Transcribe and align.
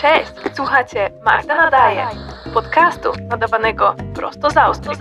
Cześć, 0.00 0.32
słuchacie 0.56 1.10
Magda 1.24 1.56
Nadaje, 1.56 2.06
podcastu 2.54 3.12
nadawanego 3.28 3.94
prosto 4.14 4.50
z 4.50 4.56
Austrii. 4.56 4.96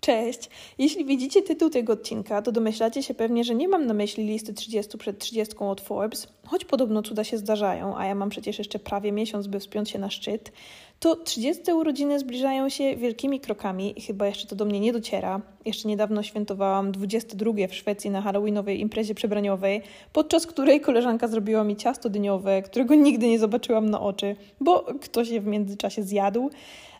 Cześć! 0.00 0.50
Jeśli 0.78 1.04
widzicie 1.04 1.42
tytuł 1.42 1.70
tego 1.70 1.92
odcinka, 1.92 2.42
to 2.42 2.52
domyślacie 2.52 3.02
się 3.02 3.14
pewnie, 3.14 3.44
że 3.44 3.54
nie 3.54 3.68
mam 3.68 3.86
na 3.86 3.94
myśli 3.94 4.26
listy 4.26 4.54
30 4.54 4.98
przed 4.98 5.18
30 5.18 5.54
od 5.58 5.80
Forbes, 5.80 6.28
choć 6.52 6.64
podobno 6.64 7.02
cuda 7.02 7.24
się 7.24 7.38
zdarzają, 7.38 7.96
a 7.96 8.06
ja 8.06 8.14
mam 8.14 8.30
przecież 8.30 8.58
jeszcze 8.58 8.78
prawie 8.78 9.12
miesiąc, 9.12 9.46
by 9.46 9.60
wspiąć 9.60 9.90
się 9.90 9.98
na 9.98 10.10
szczyt. 10.10 10.52
To 11.00 11.16
30 11.16 11.72
urodziny 11.72 12.18
zbliżają 12.18 12.68
się 12.68 12.96
wielkimi 12.96 13.40
krokami 13.40 13.98
i 13.98 14.02
chyba 14.02 14.26
jeszcze 14.26 14.46
to 14.46 14.56
do 14.56 14.64
mnie 14.64 14.80
nie 14.80 14.92
dociera. 14.92 15.40
Jeszcze 15.64 15.88
niedawno 15.88 16.22
świętowałam 16.22 16.92
22 16.92 17.52
w 17.68 17.74
Szwecji 17.74 18.10
na 18.10 18.22
halloweenowej 18.22 18.80
imprezie 18.80 19.14
przebraniowej, 19.14 19.82
podczas 20.12 20.46
której 20.46 20.80
koleżanka 20.80 21.28
zrobiła 21.28 21.64
mi 21.64 21.76
ciasto 21.76 22.10
dyniowe, 22.10 22.62
którego 22.62 22.94
nigdy 22.94 23.28
nie 23.28 23.38
zobaczyłam 23.38 23.90
na 23.90 24.00
oczy, 24.00 24.36
bo 24.60 24.84
ktoś 25.00 25.28
je 25.28 25.40
w 25.40 25.46
międzyczasie 25.46 26.02
zjadł. 26.02 26.50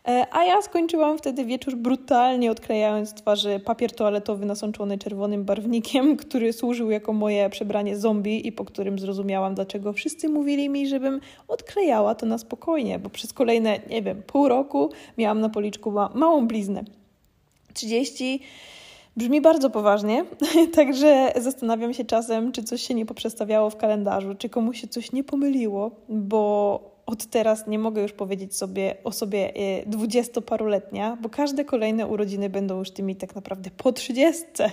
E, 0.07 0.27
a 0.31 0.43
ja 0.43 0.61
skończyłam 0.61 1.17
wtedy 1.17 1.45
wieczór 1.45 1.75
brutalnie 1.75 2.51
odklejając 2.51 3.09
z 3.09 3.13
twarzy 3.13 3.59
papier 3.59 3.91
toaletowy 3.91 4.45
nasączony 4.45 4.97
czerwonym 4.97 5.45
barwnikiem, 5.45 6.17
który 6.17 6.53
służył 6.53 6.91
jako 6.91 7.13
moje 7.13 7.49
przebranie 7.49 7.97
zombie 7.97 8.47
i 8.47 8.51
po 8.51 8.65
którym 8.65 8.99
zrozumiałam, 8.99 9.42
dlaczego 9.49 9.93
wszyscy 9.93 10.29
mówili 10.29 10.69
mi, 10.69 10.87
żebym 10.87 11.19
odklejała 11.47 12.15
to 12.15 12.25
na 12.25 12.37
spokojnie, 12.37 12.99
bo 12.99 13.09
przez 13.09 13.33
kolejne, 13.33 13.79
nie 13.89 14.01
wiem, 14.01 14.23
pół 14.23 14.47
roku 14.47 14.91
miałam 15.17 15.41
na 15.41 15.49
policzku 15.49 15.91
ma 15.91 16.09
małą 16.13 16.47
bliznę. 16.47 16.83
30 17.73 18.41
Brzmi 19.17 19.41
bardzo 19.41 19.69
poważnie, 19.69 20.25
także 20.75 21.33
zastanawiam 21.35 21.93
się 21.93 22.05
czasem, 22.05 22.51
czy 22.51 22.63
coś 22.63 22.81
się 22.81 22.93
nie 22.93 23.05
poprzestawiało 23.05 23.69
w 23.69 23.77
kalendarzu, 23.77 24.35
czy 24.35 24.49
komuś 24.49 24.81
się 24.81 24.87
coś 24.87 25.11
nie 25.11 25.23
pomyliło, 25.23 25.91
bo 26.09 26.92
od 27.05 27.25
teraz 27.25 27.67
nie 27.67 27.79
mogę 27.79 28.01
już 28.01 28.11
powiedzieć 28.11 28.55
sobie 28.55 28.95
o 29.03 29.11
sobie 29.11 29.53
y, 29.55 29.83
dwudziestoparoletnia, 29.85 31.17
bo 31.21 31.29
każde 31.29 31.65
kolejne 31.65 32.07
urodziny 32.07 32.49
będą 32.49 32.79
już 32.79 32.91
tymi 32.91 33.15
tak 33.15 33.35
naprawdę 33.35 33.69
po 33.77 33.91
trzydziestce. 33.91 34.71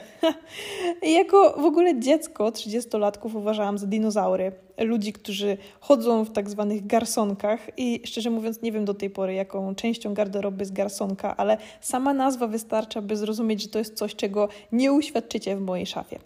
jako 1.20 1.54
w 1.60 1.64
ogóle 1.64 2.00
dziecko 2.00 2.52
trzydziestolatków 2.52 3.34
uważałam 3.34 3.78
za 3.78 3.86
dinozaury. 3.86 4.52
Ludzi, 4.78 5.12
którzy 5.12 5.56
chodzą 5.80 6.24
w 6.24 6.32
tak 6.32 6.50
zwanych 6.50 6.86
garsonkach 6.86 7.60
i 7.76 8.02
szczerze 8.04 8.30
mówiąc 8.30 8.62
nie 8.62 8.72
wiem 8.72 8.84
do 8.84 8.94
tej 8.94 9.10
pory, 9.10 9.34
jaką 9.34 9.74
częścią 9.74 10.14
garderoby 10.14 10.62
jest 10.62 10.72
garsonka, 10.72 11.36
ale 11.36 11.58
sama 11.80 12.14
nazwa 12.14 12.46
wystarcza, 12.46 13.02
by 13.02 13.16
zrozumieć, 13.16 13.62
że 13.62 13.68
to 13.68 13.78
jest 13.78 13.94
coś, 13.94 14.14
czego 14.14 14.48
nie 14.72 14.92
uświadczycie 14.92 15.56
w 15.56 15.60
mojej 15.60 15.86
szafie. 15.86 16.18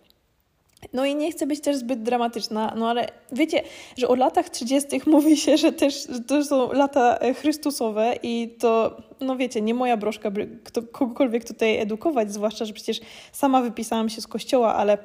No 0.93 1.05
i 1.05 1.15
nie 1.15 1.33
chcę 1.33 1.47
być 1.47 1.61
też 1.61 1.77
zbyt 1.77 2.03
dramatyczna, 2.03 2.75
no 2.77 2.89
ale 2.89 3.09
wiecie, 3.33 3.63
że 3.97 4.09
o 4.09 4.15
latach 4.15 4.49
30. 4.49 5.01
mówi 5.07 5.37
się, 5.37 5.57
że 5.57 5.73
też 5.73 6.07
że 6.09 6.21
to 6.21 6.45
są 6.45 6.73
lata 6.73 7.19
e, 7.19 7.35
Chrystusowe 7.35 8.15
i 8.23 8.57
to, 8.59 8.97
no 9.21 9.37
wiecie, 9.37 9.61
nie 9.61 9.75
moja 9.75 9.97
broszka, 9.97 10.31
by 10.31 10.59
kto, 10.65 10.83
kogokolwiek 10.83 11.45
tutaj 11.45 11.79
edukować, 11.79 12.33
zwłaszcza, 12.33 12.65
że 12.65 12.73
przecież 12.73 13.01
sama 13.33 13.63
wypisałam 13.63 14.09
się 14.09 14.21
z 14.21 14.27
kościoła, 14.27 14.75
ale 14.75 14.99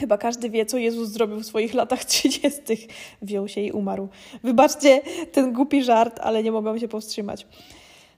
Chyba 0.00 0.18
każdy 0.18 0.50
wie, 0.50 0.66
co 0.66 0.78
Jezus 0.78 1.08
zrobił 1.08 1.40
w 1.40 1.46
swoich 1.46 1.74
latach 1.74 2.04
30. 2.14 2.60
Wziął 3.22 3.48
się 3.48 3.60
i 3.60 3.72
umarł. 3.72 4.08
Wybaczcie 4.42 5.02
ten 5.32 5.52
głupi 5.52 5.82
żart, 5.82 6.20
ale 6.22 6.42
nie 6.42 6.52
mogłam 6.52 6.78
się 6.78 6.88
powstrzymać. 6.88 7.46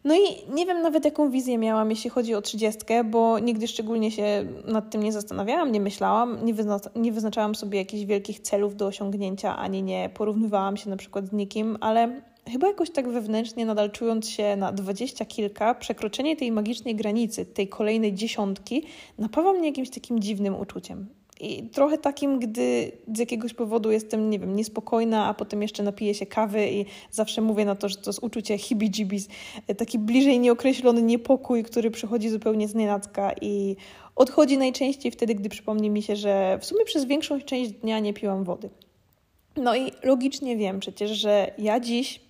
No 0.07 0.15
i 0.15 0.53
nie 0.55 0.67
wiem 0.67 0.83
nawet, 0.83 1.05
jaką 1.05 1.31
wizję 1.31 1.59
miałam, 1.59 1.91
jeśli 1.91 2.11
chodzi 2.11 2.35
o 2.35 2.43
trzydziestkę, 2.43 3.05
bo 3.05 3.39
nigdy 3.39 3.69
szczególnie 3.69 4.11
się 4.11 4.47
nad 4.65 4.91
tym 4.91 5.03
nie 5.03 5.13
zastanawiałam, 5.13 5.73
nie 5.73 5.81
myślałam, 5.81 6.45
nie, 6.45 6.55
wyzna 6.55 6.81
nie 6.97 7.13
wyznaczałam 7.13 7.55
sobie 7.55 7.79
jakichś 7.79 8.05
wielkich 8.05 8.41
celów 8.41 8.77
do 8.77 8.87
osiągnięcia, 8.87 9.57
ani 9.57 9.83
nie 9.83 10.11
porównywałam 10.15 10.77
się 10.77 10.91
na 10.91 10.97
przykład 10.97 11.27
z 11.27 11.33
nikim, 11.33 11.79
ale 11.81 12.21
chyba 12.53 12.69
jakoś 12.69 12.91
tak 12.91 13.09
wewnętrznie, 13.09 13.67
nadal 13.67 13.91
czując 13.91 14.29
się 14.29 14.57
na 14.57 14.73
dwadzieścia 14.73 15.25
kilka, 15.25 15.75
przekroczenie 15.75 16.37
tej 16.37 16.53
magicznej 16.53 16.97
granicy, 16.97 17.47
tej 17.47 17.69
kolejnej 17.69 18.15
dziesiątki, 18.15 18.83
napawa 19.19 19.53
mnie 19.53 19.69
jakimś 19.69 19.91
takim 19.91 20.21
dziwnym 20.21 20.61
uczuciem. 20.61 21.07
I 21.41 21.63
trochę 21.63 21.99
takim, 21.99 22.39
gdy 22.39 22.93
z 23.15 23.19
jakiegoś 23.19 23.55
powodu 23.55 23.91
jestem, 23.91 24.31
nie 24.31 24.39
wiem, 24.39 24.57
niespokojna, 24.57 25.27
a 25.27 25.35
potem 25.35 25.63
jeszcze 25.63 25.83
napiję 25.83 26.15
się 26.15 26.27
kawy 26.27 26.71
i 26.71 26.85
zawsze 27.11 27.41
mówię 27.43 27.65
na 27.65 27.75
to, 27.75 27.89
że 27.89 27.97
to 27.97 28.11
jest 28.11 28.23
uczucie 28.23 28.59
hibijibis, 28.59 29.29
taki 29.77 29.99
bliżej 29.99 30.41
nieokreślony 30.41 31.03
niepokój, 31.03 31.65
który 31.65 31.91
przychodzi 31.91 32.29
zupełnie 32.29 32.69
z 32.69 32.75
nienacka 32.75 33.33
i 33.41 33.77
odchodzi 34.17 34.59
najczęściej 34.59 35.13
wtedy, 35.13 35.35
gdy 35.35 35.49
przypomni 35.49 35.91
mi 35.91 36.03
się, 36.03 36.17
że 36.17 36.59
w 36.61 36.65
sumie 36.65 36.85
przez 36.85 37.05
większą 37.05 37.41
część 37.41 37.71
dnia 37.71 37.99
nie 37.99 38.15
piłam 38.15 38.45
wody. 38.45 38.71
No 39.57 39.77
i 39.77 39.93
logicznie 40.03 40.57
wiem 40.57 40.81
przecież, 40.81 41.11
że 41.11 41.51
ja 41.59 41.81
dziś 41.81 42.26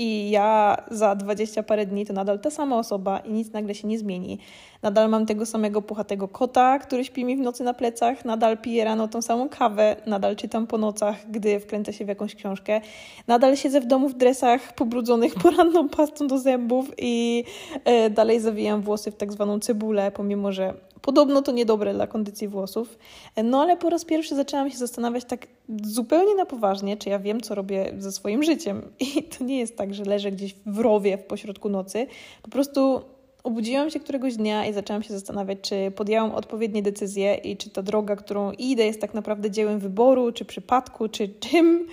i 0.00 0.30
ja 0.30 0.76
za 0.90 1.14
dwadzieścia 1.14 1.62
parę 1.62 1.86
dni 1.86 2.06
to 2.06 2.12
nadal 2.12 2.38
ta 2.38 2.50
sama 2.50 2.78
osoba 2.78 3.18
i 3.18 3.32
nic 3.32 3.52
nagle 3.52 3.74
się 3.74 3.88
nie 3.88 3.98
zmieni. 3.98 4.38
Nadal 4.82 5.08
mam 5.08 5.26
tego 5.26 5.46
samego 5.46 5.82
puchatego 5.82 6.28
kota, 6.28 6.78
który 6.78 7.04
śpi 7.04 7.24
mi 7.24 7.36
w 7.36 7.40
nocy 7.40 7.64
na 7.64 7.74
plecach, 7.74 8.24
nadal 8.24 8.58
piję 8.58 8.84
rano 8.84 9.08
tą 9.08 9.22
samą 9.22 9.48
kawę, 9.48 9.96
nadal 10.06 10.36
czytam 10.36 10.66
po 10.66 10.78
nocach, 10.78 11.30
gdy 11.30 11.60
wkręcę 11.60 11.92
się 11.92 12.04
w 12.04 12.08
jakąś 12.08 12.34
książkę, 12.34 12.80
nadal 13.26 13.56
siedzę 13.56 13.80
w 13.80 13.86
domu 13.86 14.08
w 14.08 14.14
dresach 14.14 14.74
pobrudzonych 14.74 15.34
poranną 15.42 15.88
pastą 15.88 16.26
do 16.26 16.38
zębów 16.38 16.90
i 16.98 17.44
e, 17.84 18.10
dalej 18.10 18.40
zawijam 18.40 18.82
włosy 18.82 19.10
w 19.10 19.16
tak 19.16 19.32
zwaną 19.32 19.60
cebulę, 19.60 20.10
pomimo 20.10 20.52
że 20.52 20.74
Podobno 21.02 21.42
to 21.42 21.52
niedobre 21.52 21.94
dla 21.94 22.06
kondycji 22.06 22.48
włosów. 22.48 22.98
No 23.44 23.62
ale 23.62 23.76
po 23.76 23.90
raz 23.90 24.04
pierwszy 24.04 24.34
zaczęłam 24.34 24.70
się 24.70 24.78
zastanawiać 24.78 25.24
tak 25.24 25.46
zupełnie 25.82 26.34
na 26.34 26.46
poważnie, 26.46 26.96
czy 26.96 27.08
ja 27.08 27.18
wiem, 27.18 27.40
co 27.40 27.54
robię 27.54 27.92
ze 27.98 28.12
swoim 28.12 28.42
życiem. 28.42 28.82
I 29.16 29.22
to 29.22 29.44
nie 29.44 29.58
jest 29.58 29.76
tak, 29.76 29.94
że 29.94 30.04
leżę 30.04 30.32
gdzieś 30.32 30.54
w 30.66 30.78
rowie 30.78 31.18
w 31.18 31.24
pośrodku 31.24 31.68
nocy. 31.68 32.06
Po 32.42 32.50
prostu 32.50 33.00
obudziłam 33.44 33.90
się 33.90 34.00
któregoś 34.00 34.36
dnia 34.36 34.66
i 34.66 34.72
zaczęłam 34.72 35.02
się 35.02 35.12
zastanawiać, 35.12 35.58
czy 35.62 35.90
podjęłam 35.90 36.34
odpowiednie 36.34 36.82
decyzje 36.82 37.34
i 37.34 37.56
czy 37.56 37.70
ta 37.70 37.82
droga, 37.82 38.16
którą 38.16 38.52
idę, 38.52 38.86
jest 38.86 39.00
tak 39.00 39.14
naprawdę 39.14 39.50
dziełem 39.50 39.78
wyboru, 39.78 40.32
czy 40.32 40.44
przypadku, 40.44 41.08
czy 41.08 41.28
czym. 41.28 41.86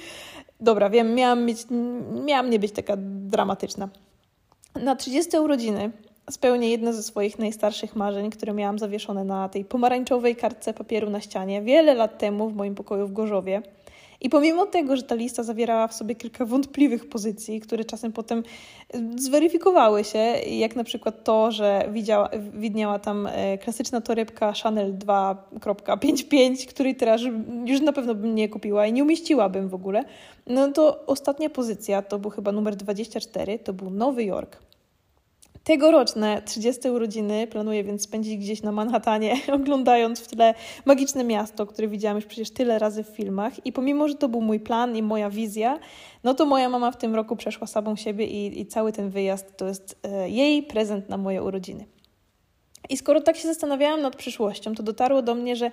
Dobra, 0.60 0.90
wiem, 0.90 1.16
miałam, 1.16 1.46
mieć, 1.46 1.60
miałam 2.26 2.50
nie 2.50 2.60
być 2.60 2.72
taka 2.72 2.94
dramatyczna. 2.98 3.90
Na 4.76 4.96
30 4.96 5.38
urodziny 5.38 5.92
spełnię 6.32 6.70
jedno 6.70 6.94
ze 6.94 7.04
swoich 7.04 7.40
najstarszych 7.40 7.96
marzeń, 7.96 8.30
które 8.30 8.54
miałam 8.54 8.80
zawieszone 8.80 9.24
na 9.24 9.50
tej 9.50 9.66
pomarańczowej 9.66 10.36
kartce 10.36 10.74
papieru 10.74 11.10
na 11.10 11.22
ścianie 11.22 11.62
wiele 11.62 11.94
lat 11.94 12.18
temu 12.18 12.50
w 12.50 12.56
moim 12.56 12.76
pokoju 12.76 13.08
w 13.08 13.14
Gorzowie. 13.14 13.62
I 14.22 14.30
pomimo 14.30 14.66
tego, 14.66 14.96
że 14.96 15.04
ta 15.04 15.16
lista 15.16 15.44
zawierała 15.44 15.88
w 15.88 15.94
sobie 15.94 16.16
kilka 16.16 16.46
wątpliwych 16.46 17.10
pozycji, 17.10 17.60
które 17.62 17.86
czasem 17.86 18.12
potem 18.12 18.44
zweryfikowały 19.16 20.04
się, 20.04 20.20
jak 20.50 20.76
na 20.76 20.84
przykład 20.84 21.24
to, 21.24 21.52
że 21.52 21.90
widziała, 21.92 22.30
widniała 22.54 23.00
tam 23.00 23.28
e, 23.32 23.58
klasyczna 23.58 24.02
torebka 24.02 24.54
Chanel 24.64 24.94
2.55, 24.94 26.68
której 26.68 26.96
teraz 26.96 27.22
już 27.66 27.82
na 27.82 27.94
pewno 27.94 28.16
bym 28.16 28.36
nie 28.36 28.50
kupiła 28.50 28.88
i 28.88 28.94
nie 28.94 29.04
umieściłabym 29.04 29.70
w 29.70 29.74
ogóle, 29.74 30.04
no 30.48 30.72
to 30.72 31.06
ostatnia 31.06 31.50
pozycja 31.50 32.02
to 32.02 32.20
był 32.20 32.32
chyba 32.32 32.52
numer 32.52 32.76
24, 32.76 33.60
to 33.60 33.74
był 33.74 33.90
Nowy 33.90 34.24
Jork. 34.24 34.67
Tegoroczne 35.68 36.42
30 36.46 36.90
urodziny 36.90 37.48
planuję 37.48 37.84
więc 37.84 38.04
spędzić 38.04 38.38
gdzieś 38.38 38.62
na 38.62 38.72
Manhattanie, 38.72 39.38
oglądając 39.54 40.20
w 40.20 40.28
tle 40.28 40.54
magiczne 40.86 41.24
miasto, 41.24 41.66
które 41.66 41.88
widziałam 41.88 42.18
już 42.18 42.26
przecież 42.26 42.50
tyle 42.50 42.80
razy 42.80 43.04
w 43.04 43.08
filmach. 43.08 43.66
I 43.66 43.72
pomimo, 43.72 44.08
że 44.08 44.16
to 44.16 44.30
był 44.30 44.42
mój 44.42 44.60
plan 44.60 44.96
i 44.96 45.04
moja 45.04 45.30
wizja, 45.30 45.80
no 46.24 46.34
to 46.34 46.46
moja 46.46 46.70
mama 46.70 46.92
w 46.92 46.98
tym 46.98 47.16
roku 47.16 47.36
przeszła 47.36 47.68
samą 47.68 47.96
siebie 47.96 48.26
i, 48.26 48.62
i 48.62 48.66
cały 48.66 48.92
ten 48.92 49.10
wyjazd 49.10 49.58
to 49.58 49.68
jest 49.68 50.00
e, 50.04 50.30
jej 50.30 50.64
prezent 50.64 51.10
na 51.10 51.18
moje 51.18 51.44
urodziny. 51.44 51.86
I 52.90 52.98
skoro 52.98 53.22
tak 53.22 53.38
się 53.38 53.48
zastanawiałam 53.48 54.02
nad 54.02 54.16
przyszłością, 54.16 54.76
to 54.76 54.84
dotarło 54.84 55.22
do 55.22 55.36
mnie, 55.36 55.56
że 55.56 55.72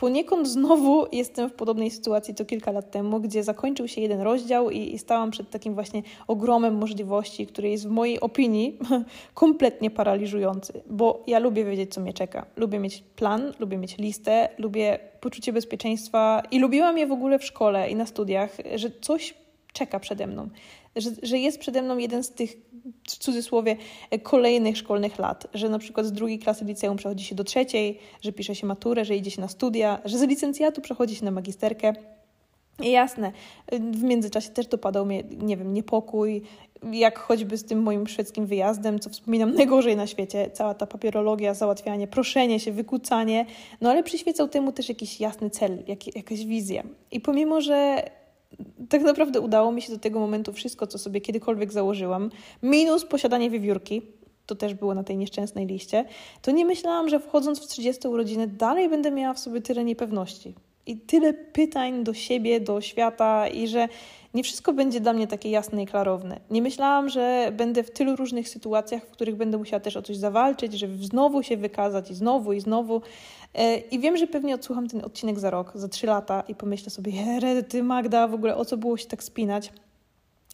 Poniekąd 0.00 0.48
znowu 0.48 1.06
jestem 1.12 1.50
w 1.50 1.52
podobnej 1.52 1.90
sytuacji 1.90 2.34
co 2.34 2.44
kilka 2.44 2.70
lat 2.70 2.90
temu, 2.90 3.20
gdzie 3.20 3.44
zakończył 3.44 3.88
się 3.88 4.00
jeden 4.00 4.20
rozdział 4.20 4.70
i, 4.70 4.94
i 4.94 4.98
stałam 4.98 5.30
przed 5.30 5.50
takim 5.50 5.74
właśnie 5.74 6.02
ogromem 6.26 6.74
możliwości, 6.74 7.46
który 7.46 7.70
jest 7.70 7.88
w 7.88 7.90
mojej 7.90 8.20
opinii 8.20 8.78
kompletnie 9.34 9.90
paraliżujący, 9.90 10.82
bo 10.90 11.22
ja 11.26 11.38
lubię 11.38 11.64
wiedzieć, 11.64 11.94
co 11.94 12.00
mnie 12.00 12.12
czeka. 12.12 12.46
Lubię 12.56 12.78
mieć 12.78 13.04
plan, 13.16 13.52
lubię 13.58 13.78
mieć 13.78 13.98
listę, 13.98 14.48
lubię 14.58 14.98
poczucie 15.20 15.52
bezpieczeństwa 15.52 16.42
i 16.50 16.58
lubiłam 16.58 16.98
je 16.98 17.06
w 17.06 17.12
ogóle 17.12 17.38
w 17.38 17.44
szkole 17.44 17.90
i 17.90 17.94
na 17.94 18.06
studiach, 18.06 18.56
że 18.74 18.90
coś 19.00 19.34
czeka 19.72 20.00
przede 20.00 20.26
mną, 20.26 20.48
że, 20.96 21.10
że 21.22 21.38
jest 21.38 21.58
przede 21.58 21.82
mną 21.82 21.98
jeden 21.98 22.24
z 22.24 22.30
tych 22.30 22.56
w 23.08 23.16
cudzysłowie 23.18 23.76
kolejnych 24.22 24.76
szkolnych 24.76 25.18
lat, 25.18 25.46
że 25.54 25.68
na 25.68 25.78
przykład 25.78 26.06
z 26.06 26.12
drugiej 26.12 26.38
klasy 26.38 26.64
liceum 26.64 26.96
przechodzi 26.96 27.24
się 27.24 27.34
do 27.34 27.44
trzeciej, 27.44 27.98
że 28.22 28.32
pisze 28.32 28.54
się 28.54 28.66
maturę, 28.66 29.04
że 29.04 29.16
idzie 29.16 29.30
się 29.30 29.40
na 29.40 29.48
studia, 29.48 30.00
że 30.04 30.18
z 30.18 30.22
licencjatu 30.22 30.80
przechodzi 30.80 31.14
się 31.14 31.24
na 31.24 31.30
magisterkę. 31.30 31.92
I 32.82 32.90
jasne, 32.90 33.32
w 33.72 34.02
międzyczasie 34.02 34.50
też 34.50 34.66
dopadał 34.66 35.06
mnie, 35.06 35.24
nie 35.38 35.56
wiem, 35.56 35.74
niepokój, 35.74 36.42
jak 36.92 37.18
choćby 37.18 37.56
z 37.56 37.64
tym 37.64 37.82
moim 37.82 38.06
szwedzkim 38.06 38.46
wyjazdem, 38.46 38.98
co 38.98 39.10
wspominam 39.10 39.54
najgorzej 39.60 39.96
na 39.96 40.06
świecie, 40.06 40.50
cała 40.52 40.74
ta 40.74 40.86
papierologia, 40.86 41.54
załatwianie, 41.54 42.06
proszenie 42.06 42.60
się, 42.60 42.72
wykucanie, 42.72 43.46
no 43.80 43.90
ale 43.90 44.02
przyświecał 44.02 44.48
temu 44.48 44.72
też 44.72 44.88
jakiś 44.88 45.20
jasny 45.20 45.50
cel, 45.50 45.82
jak, 45.86 46.16
jakaś 46.16 46.44
wizja. 46.44 46.82
I 47.10 47.20
pomimo, 47.20 47.60
że 47.60 48.10
tak 48.88 49.02
naprawdę 49.02 49.40
udało 49.40 49.72
mi 49.72 49.82
się 49.82 49.92
do 49.92 49.98
tego 49.98 50.20
momentu 50.20 50.52
wszystko, 50.52 50.86
co 50.86 50.98
sobie 50.98 51.20
kiedykolwiek 51.20 51.72
założyłam, 51.72 52.30
minus 52.62 53.04
posiadanie 53.04 53.50
wiewiórki, 53.50 54.02
to 54.46 54.54
też 54.54 54.74
było 54.74 54.94
na 54.94 55.04
tej 55.04 55.16
nieszczęsnej 55.16 55.66
liście, 55.66 56.04
to 56.42 56.50
nie 56.50 56.64
myślałam, 56.64 57.08
że 57.08 57.20
wchodząc 57.20 57.60
w 57.60 57.66
30 57.66 58.08
urodziny 58.08 58.46
dalej 58.46 58.88
będę 58.88 59.10
miała 59.10 59.34
w 59.34 59.38
sobie 59.38 59.60
tyle 59.60 59.84
niepewności 59.84 60.54
i 60.90 60.96
tyle 60.96 61.34
pytań 61.34 62.04
do 62.04 62.14
siebie, 62.14 62.60
do 62.60 62.80
świata 62.80 63.48
i 63.48 63.68
że 63.68 63.88
nie 64.34 64.42
wszystko 64.42 64.72
będzie 64.72 65.00
dla 65.00 65.12
mnie 65.12 65.26
takie 65.26 65.50
jasne 65.50 65.82
i 65.82 65.86
klarowne. 65.86 66.40
Nie 66.50 66.62
myślałam, 66.62 67.08
że 67.08 67.52
będę 67.56 67.82
w 67.82 67.90
tylu 67.90 68.16
różnych 68.16 68.48
sytuacjach, 68.48 69.06
w 69.06 69.10
których 69.10 69.36
będę 69.36 69.58
musiała 69.58 69.80
też 69.80 69.96
o 69.96 70.02
coś 70.02 70.16
zawalczyć, 70.16 70.72
że 70.72 70.88
znowu 71.00 71.42
się 71.42 71.56
wykazać 71.56 72.10
i 72.10 72.14
znowu 72.14 72.52
i 72.52 72.60
znowu. 72.60 73.02
E, 73.54 73.76
I 73.76 73.98
wiem, 73.98 74.16
że 74.16 74.26
pewnie 74.26 74.54
odsłucham 74.54 74.88
ten 74.88 75.04
odcinek 75.04 75.38
za 75.38 75.50
rok, 75.50 75.72
za 75.74 75.88
trzy 75.88 76.06
lata 76.06 76.42
i 76.48 76.54
pomyślę 76.54 76.90
sobie, 76.90 77.12
ty 77.68 77.82
Magda, 77.82 78.28
w 78.28 78.34
ogóle 78.34 78.56
o 78.56 78.64
co 78.64 78.76
było 78.76 78.96
się 78.96 79.06
tak 79.06 79.22
spinać? 79.22 79.72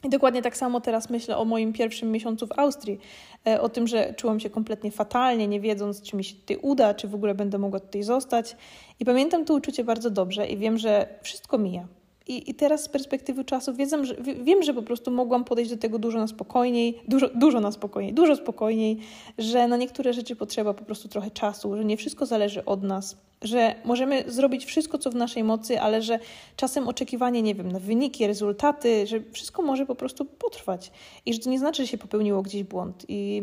I 0.05 0.09
dokładnie 0.09 0.43
tak 0.43 0.57
samo 0.57 0.81
teraz 0.81 1.11
myślę 1.11 1.37
o 1.37 1.45
moim 1.45 1.73
pierwszym 1.73 2.13
miesiącu 2.13 2.47
w 2.47 2.59
Austrii, 2.59 3.01
e, 3.47 3.61
o 3.61 3.69
tym, 3.69 3.87
że 3.87 4.15
czułam 4.15 4.41
się 4.41 4.51
kompletnie 4.51 4.91
fatalnie, 4.91 5.49
nie 5.49 5.61
wiedząc, 5.61 6.03
czy 6.03 6.17
mi 6.17 6.25
się 6.25 6.35
tutaj 6.35 6.57
uda, 6.63 6.95
czy 6.95 7.09
w 7.09 7.15
ogóle 7.15 7.35
będę 7.35 7.59
mogła 7.59 7.81
tutaj 7.81 8.03
zostać. 8.03 8.57
I 9.01 9.05
pamiętam 9.05 9.45
to 9.45 9.55
uczucie 9.55 9.85
bardzo 9.85 10.11
dobrze 10.11 10.47
i 10.47 10.57
wiem, 10.57 10.79
że 10.79 11.19
wszystko 11.23 11.59
mija. 11.59 11.87
I, 12.27 12.51
I 12.51 12.55
teraz 12.55 12.83
z 12.83 12.89
perspektywy 12.89 13.45
czasu 13.45 13.75
wiem 13.75 14.05
że, 14.05 14.15
wiem, 14.43 14.63
że 14.63 14.75
po 14.75 14.83
prostu 14.83 15.11
mogłam 15.11 15.45
podejść 15.45 15.71
do 15.71 15.77
tego 15.77 15.99
dużo 15.99 16.19
na 16.19 16.27
spokojniej, 16.27 17.01
dużo, 17.09 17.29
dużo 17.35 17.61
na 17.61 17.73
spokojniej, 17.73 18.15
dużo 18.15 18.37
spokojniej, 18.37 18.99
że 19.39 19.69
na 19.69 19.77
niektóre 19.77 20.13
rzeczy 20.13 20.37
potrzeba 20.37 20.75
po 20.75 20.85
prostu 20.85 21.09
trochę 21.09 21.31
czasu, 21.31 21.77
że 21.77 21.85
nie 21.85 21.97
wszystko 21.97 22.27
zależy 22.27 22.65
od 22.65 22.83
nas, 22.83 23.17
że 23.43 23.75
możemy 23.85 24.25
zrobić 24.27 24.65
wszystko, 24.65 24.99
co 24.99 25.11
w 25.11 25.15
naszej 25.15 25.45
mocy, 25.45 25.81
ale 25.81 26.03
że 26.03 26.19
czasem 26.57 26.89
oczekiwanie, 26.89 27.43
nie 27.43 27.55
wiem, 27.55 27.73
na 27.73 27.79
wyniki, 27.79 28.27
rezultaty, 28.27 29.07
że 29.07 29.21
wszystko 29.33 29.63
może 29.63 29.87
po 29.87 29.95
prostu 29.95 30.25
potrwać 30.25 30.93
i 31.27 31.35
że 31.35 31.39
to 31.39 31.51
nie 31.51 31.59
znaczy, 31.59 31.83
że 31.83 31.89
się 31.89 31.99
popełniło 31.99 32.43
gdzieś 32.43 32.63
błąd. 32.63 33.05
I 33.09 33.43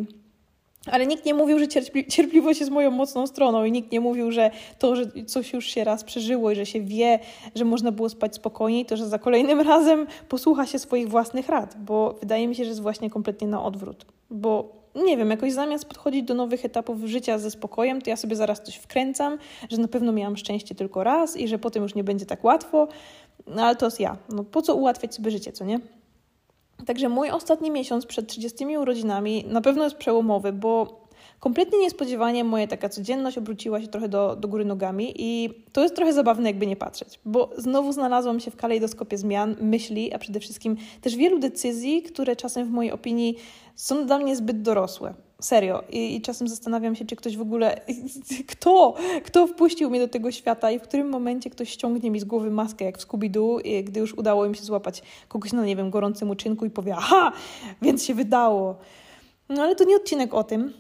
ale 0.92 1.08
nikt 1.08 1.26
nie 1.26 1.34
mówił, 1.34 1.60
że 1.60 1.68
cierpli 1.68 2.08
cierpliwość 2.08 2.60
jest 2.60 2.72
moją 2.72 2.92
mocną 2.92 3.28
stroną 3.28 3.64
i 3.64 3.72
nikt 3.72 3.92
nie 3.92 4.02
mówił, 4.02 4.32
że 4.32 4.52
to, 4.80 4.96
że 4.96 5.06
coś 5.28 5.54
już 5.54 5.66
się 5.66 5.84
raz 5.84 6.04
przeżyło 6.04 6.52
i 6.52 6.56
że 6.56 6.66
się 6.66 6.82
wie, 6.82 7.20
że 7.56 7.66
można 7.66 7.92
było 7.92 8.10
spać 8.10 8.36
spokojniej, 8.36 8.86
to 8.86 8.98
że 8.98 9.08
za 9.08 9.20
kolejnym 9.20 9.62
razem 9.72 10.08
posłucha 10.30 10.66
się 10.66 10.80
swoich 10.80 11.10
własnych 11.10 11.50
rad, 11.50 11.76
bo 11.86 12.16
wydaje 12.20 12.48
mi 12.48 12.56
się, 12.56 12.64
że 12.64 12.70
jest 12.70 12.82
właśnie 12.82 13.10
kompletnie 13.10 13.48
na 13.48 13.64
odwrót. 13.64 14.06
Bo 14.30 14.84
nie 14.96 15.18
wiem, 15.18 15.30
jakoś 15.30 15.54
zamiast 15.54 15.86
podchodzić 15.86 16.24
do 16.24 16.34
nowych 16.34 16.66
etapów 16.66 17.04
życia 17.04 17.38
ze 17.40 17.52
spokojem, 17.52 18.02
to 18.02 18.10
ja 18.10 18.16
sobie 18.16 18.36
zaraz 18.36 18.62
coś 18.62 18.76
wkręcam, 18.76 19.38
że 19.70 19.78
na 19.78 19.88
pewno 19.88 20.12
miałam 20.12 20.38
szczęście 20.38 20.76
tylko 20.76 21.04
raz 21.04 21.38
i 21.38 21.48
że 21.48 21.60
potem 21.60 21.84
już 21.84 21.96
nie 21.96 22.04
będzie 22.04 22.26
tak 22.26 22.44
łatwo, 22.44 22.88
no 23.48 23.64
ale 23.64 23.76
to 23.76 23.86
jest 23.86 24.00
ja. 24.00 24.18
No 24.30 24.44
po 24.44 24.62
co 24.62 24.76
ułatwiać 24.76 25.16
sobie 25.16 25.32
życie, 25.32 25.52
co 25.52 25.66
nie? 25.66 25.80
Także 26.86 27.10
mój 27.10 27.30
ostatni 27.30 27.72
miesiąc 27.72 28.06
przed 28.06 28.28
30 28.28 28.78
urodzinami 28.78 29.46
na 29.48 29.62
pewno 29.62 29.84
jest 29.84 29.96
przełomowy, 29.96 30.54
bo 30.54 31.04
kompletnie 31.40 31.80
niespodziewanie 31.80 32.44
moja 32.44 32.68
taka 32.68 32.90
codzienność 32.90 33.38
obróciła 33.38 33.82
się 33.82 33.88
trochę 33.88 34.10
do, 34.10 34.36
do 34.36 34.48
góry 34.48 34.66
nogami 34.66 35.14
i 35.16 35.50
to 35.72 35.84
jest 35.84 35.96
trochę 35.96 36.14
zabawne, 36.14 36.50
jakby 36.50 36.68
nie 36.68 36.76
patrzeć, 36.76 37.20
bo 37.26 37.50
znowu 37.58 37.92
znalazłam 37.92 38.40
się 38.40 38.52
w 38.52 38.56
kalejdoskopie 38.56 39.18
zmian, 39.18 39.56
myśli, 39.62 40.14
a 40.14 40.20
przede 40.20 40.40
wszystkim 40.40 40.78
też 41.02 41.16
wielu 41.16 41.40
decyzji, 41.40 42.04
które 42.04 42.36
czasem 42.36 42.68
w 42.68 42.72
mojej 42.72 42.92
opinii 42.92 43.38
są 43.76 44.06
dla 44.06 44.20
mnie 44.20 44.36
zbyt 44.36 44.62
dorosłe. 44.62 45.14
Serio. 45.44 45.84
I, 45.90 46.16
I, 46.16 46.22
czasem 46.22 46.48
zastanawiam 46.48 46.96
się, 46.96 47.06
czy 47.06 47.16
ktoś 47.16 47.38
w 47.38 47.42
ogóle. 47.42 47.82
Kto? 48.52 48.96
Kto 49.24 49.48
wpuścił 49.48 49.90
mnie 49.90 50.00
do 50.00 50.08
tego 50.08 50.32
świata 50.32 50.72
i 50.72 50.80
w 50.80 50.82
którym 50.82 51.10
momencie 51.10 51.50
ktoś 51.50 51.70
ściągnie 51.70 52.12
mi 52.12 52.20
z 52.20 52.24
głowy 52.24 52.52
maskę, 52.52 52.86
jak 52.86 52.98
w 52.98 53.08
Scooby-Doo, 53.08 53.84
gdy 53.84 54.00
już 54.00 54.14
udało 54.14 54.46
im 54.46 54.56
się 54.56 54.64
złapać 54.64 55.04
kogoś 55.28 55.54
na, 55.54 55.66
nie 55.66 55.76
wiem, 55.76 55.90
gorącym 55.90 56.30
uczynku 56.30 56.66
i 56.66 56.70
powie: 56.70 56.96
Aha, 56.98 57.32
więc 57.82 58.04
się 58.04 58.14
wydało. 58.14 58.76
No 59.50 59.64
ale 59.64 59.76
to 59.76 59.84
nie 59.84 59.96
odcinek 59.96 60.34
o 60.34 60.44
tym. 60.44 60.74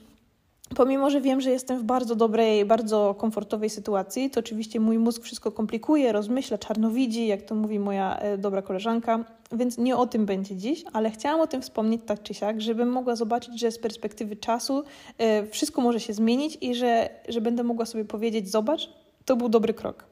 Pomimo, 0.75 1.09
że 1.09 1.21
wiem, 1.21 1.41
że 1.41 1.51
jestem 1.51 1.79
w 1.79 1.83
bardzo 1.83 2.15
dobrej, 2.15 2.65
bardzo 2.65 3.15
komfortowej 3.17 3.69
sytuacji, 3.69 4.29
to 4.29 4.39
oczywiście 4.39 4.79
mój 4.79 4.99
mózg 4.99 5.23
wszystko 5.23 5.51
komplikuje, 5.51 6.11
rozmyśla, 6.11 6.57
czarnowidzi, 6.57 7.27
jak 7.27 7.41
to 7.41 7.55
mówi 7.55 7.79
moja 7.79 8.17
e, 8.17 8.37
dobra 8.37 8.61
koleżanka, 8.61 9.25
więc 9.51 9.77
nie 9.77 9.97
o 9.97 10.07
tym 10.07 10.25
będzie 10.25 10.55
dziś, 10.55 10.83
ale 10.93 11.11
chciałam 11.11 11.41
o 11.41 11.47
tym 11.47 11.61
wspomnieć 11.61 12.01
tak 12.05 12.23
czy 12.23 12.33
siak, 12.33 12.61
żebym 12.61 12.89
mogła 12.89 13.15
zobaczyć, 13.15 13.59
że 13.59 13.71
z 13.71 13.79
perspektywy 13.79 14.35
czasu 14.35 14.83
e, 15.17 15.47
wszystko 15.47 15.81
może 15.81 15.99
się 15.99 16.13
zmienić 16.13 16.57
i 16.61 16.75
że, 16.75 17.09
że 17.27 17.41
będę 17.41 17.63
mogła 17.63 17.85
sobie 17.85 18.05
powiedzieć: 18.05 18.49
Zobacz, 18.49 18.89
to 19.25 19.35
był 19.35 19.49
dobry 19.49 19.73
krok. 19.73 20.05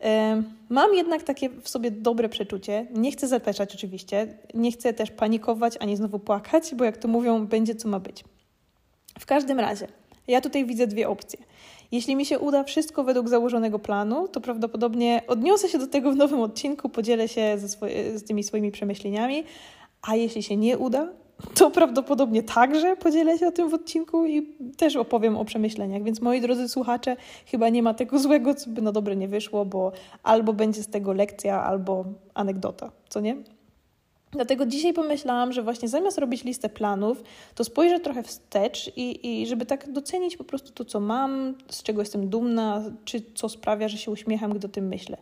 E, 0.00 0.42
mam 0.68 0.94
jednak 0.94 1.22
takie 1.22 1.50
w 1.50 1.68
sobie 1.68 1.90
dobre 1.90 2.28
przeczucie. 2.28 2.86
Nie 2.94 3.12
chcę 3.12 3.28
zapeszać 3.28 3.74
oczywiście, 3.74 4.38
nie 4.54 4.72
chcę 4.72 4.92
też 4.92 5.10
panikować 5.10 5.76
ani 5.80 5.96
znowu 5.96 6.18
płakać, 6.18 6.74
bo 6.74 6.84
jak 6.84 6.96
to 6.96 7.08
mówią, 7.08 7.46
będzie 7.46 7.74
co 7.74 7.88
ma 7.88 8.00
być. 8.00 8.24
W 9.18 9.26
każdym 9.26 9.60
razie, 9.60 9.88
ja 10.28 10.40
tutaj 10.40 10.64
widzę 10.64 10.86
dwie 10.86 11.08
opcje. 11.08 11.38
Jeśli 11.92 12.16
mi 12.16 12.26
się 12.26 12.38
uda 12.38 12.64
wszystko 12.64 13.04
według 13.04 13.28
założonego 13.28 13.78
planu, 13.78 14.28
to 14.28 14.40
prawdopodobnie 14.40 15.22
odniosę 15.26 15.68
się 15.68 15.78
do 15.78 15.86
tego 15.86 16.12
w 16.12 16.16
nowym 16.16 16.40
odcinku, 16.40 16.88
podzielę 16.88 17.28
się 17.28 17.58
z 18.14 18.24
tymi 18.24 18.42
swoimi 18.44 18.70
przemyśleniami, 18.70 19.44
a 20.02 20.16
jeśli 20.16 20.42
się 20.42 20.56
nie 20.56 20.78
uda, 20.78 21.08
to 21.54 21.70
prawdopodobnie 21.70 22.42
także 22.42 22.96
podzielę 22.96 23.38
się 23.38 23.46
o 23.46 23.52
tym 23.52 23.68
w 23.68 23.74
odcinku 23.74 24.26
i 24.26 24.56
też 24.76 24.96
opowiem 24.96 25.36
o 25.36 25.44
przemyśleniach. 25.44 26.02
Więc 26.02 26.20
moi 26.20 26.40
drodzy 26.40 26.68
słuchacze, 26.68 27.16
chyba 27.46 27.68
nie 27.68 27.82
ma 27.82 27.94
tego 27.94 28.18
złego, 28.28 28.54
co 28.54 28.70
by 28.70 28.82
na 28.82 28.92
dobre 28.92 29.16
nie 29.16 29.28
wyszło, 29.28 29.64
bo 29.64 29.92
albo 30.22 30.52
będzie 30.52 30.82
z 30.82 30.88
tego 30.88 31.12
lekcja, 31.12 31.62
albo 31.62 32.04
anegdota, 32.34 32.90
co 33.08 33.20
nie? 33.20 33.36
Dlatego 34.32 34.66
dzisiaj 34.66 34.94
pomyślałam, 34.94 35.52
że 35.52 35.62
właśnie 35.62 35.88
zamiast 35.88 36.18
robić 36.18 36.44
listę 36.44 36.68
planów, 36.68 37.22
to 37.54 37.64
spojrzę 37.64 38.00
trochę 38.00 38.22
wstecz 38.22 38.92
i, 38.96 39.40
i 39.42 39.46
żeby 39.46 39.66
tak 39.66 39.92
docenić 39.92 40.36
po 40.36 40.44
prostu 40.44 40.72
to, 40.72 40.84
co 40.84 41.00
mam, 41.00 41.54
z 41.70 41.82
czego 41.82 42.02
jestem 42.02 42.28
dumna, 42.28 42.84
czy 43.04 43.22
co 43.34 43.48
sprawia, 43.48 43.88
że 43.88 43.98
się 43.98 44.10
uśmiecham, 44.10 44.52
gdy 44.52 44.66
o 44.66 44.70
tym 44.70 44.88
myślę. 44.88 45.16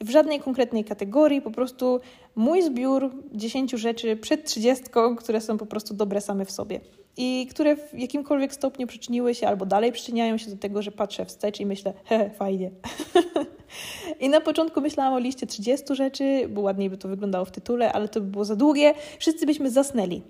W 0.00 0.10
żadnej 0.10 0.40
konkretnej 0.40 0.84
kategorii, 0.84 1.42
po 1.42 1.50
prostu 1.50 2.00
mój 2.36 2.62
zbiór 2.62 3.10
10 3.32 3.70
rzeczy 3.70 4.16
przed 4.16 4.44
30, 4.44 4.84
które 5.18 5.40
są 5.40 5.58
po 5.58 5.66
prostu 5.66 5.94
dobre 5.94 6.20
same 6.20 6.44
w 6.44 6.50
sobie 6.50 6.80
i 7.16 7.46
które 7.50 7.76
w 7.76 7.98
jakimkolwiek 7.98 8.54
stopniu 8.54 8.86
przyczyniły 8.86 9.34
się 9.34 9.48
albo 9.48 9.66
dalej 9.66 9.92
przyczyniają 9.92 10.38
się 10.38 10.50
do 10.50 10.56
tego, 10.56 10.82
że 10.82 10.92
patrzę 10.92 11.24
wstecz 11.24 11.60
i 11.60 11.66
myślę, 11.66 11.92
he, 12.04 12.30
fajnie. 12.30 12.70
I 14.20 14.28
na 14.28 14.40
początku 14.40 14.80
myślałam 14.80 15.14
o 15.14 15.18
liście 15.18 15.46
30 15.46 15.94
rzeczy, 15.94 16.48
bo 16.48 16.60
ładniej 16.60 16.90
by 16.90 16.96
to 16.96 17.08
wyglądało 17.08 17.44
w 17.44 17.50
tytule, 17.50 17.92
ale 17.92 18.08
to 18.08 18.20
by 18.20 18.26
było 18.26 18.44
za 18.44 18.56
długie. 18.56 18.94
Wszyscy 19.18 19.46
byśmy 19.46 19.70
zasnęli. 19.70 20.22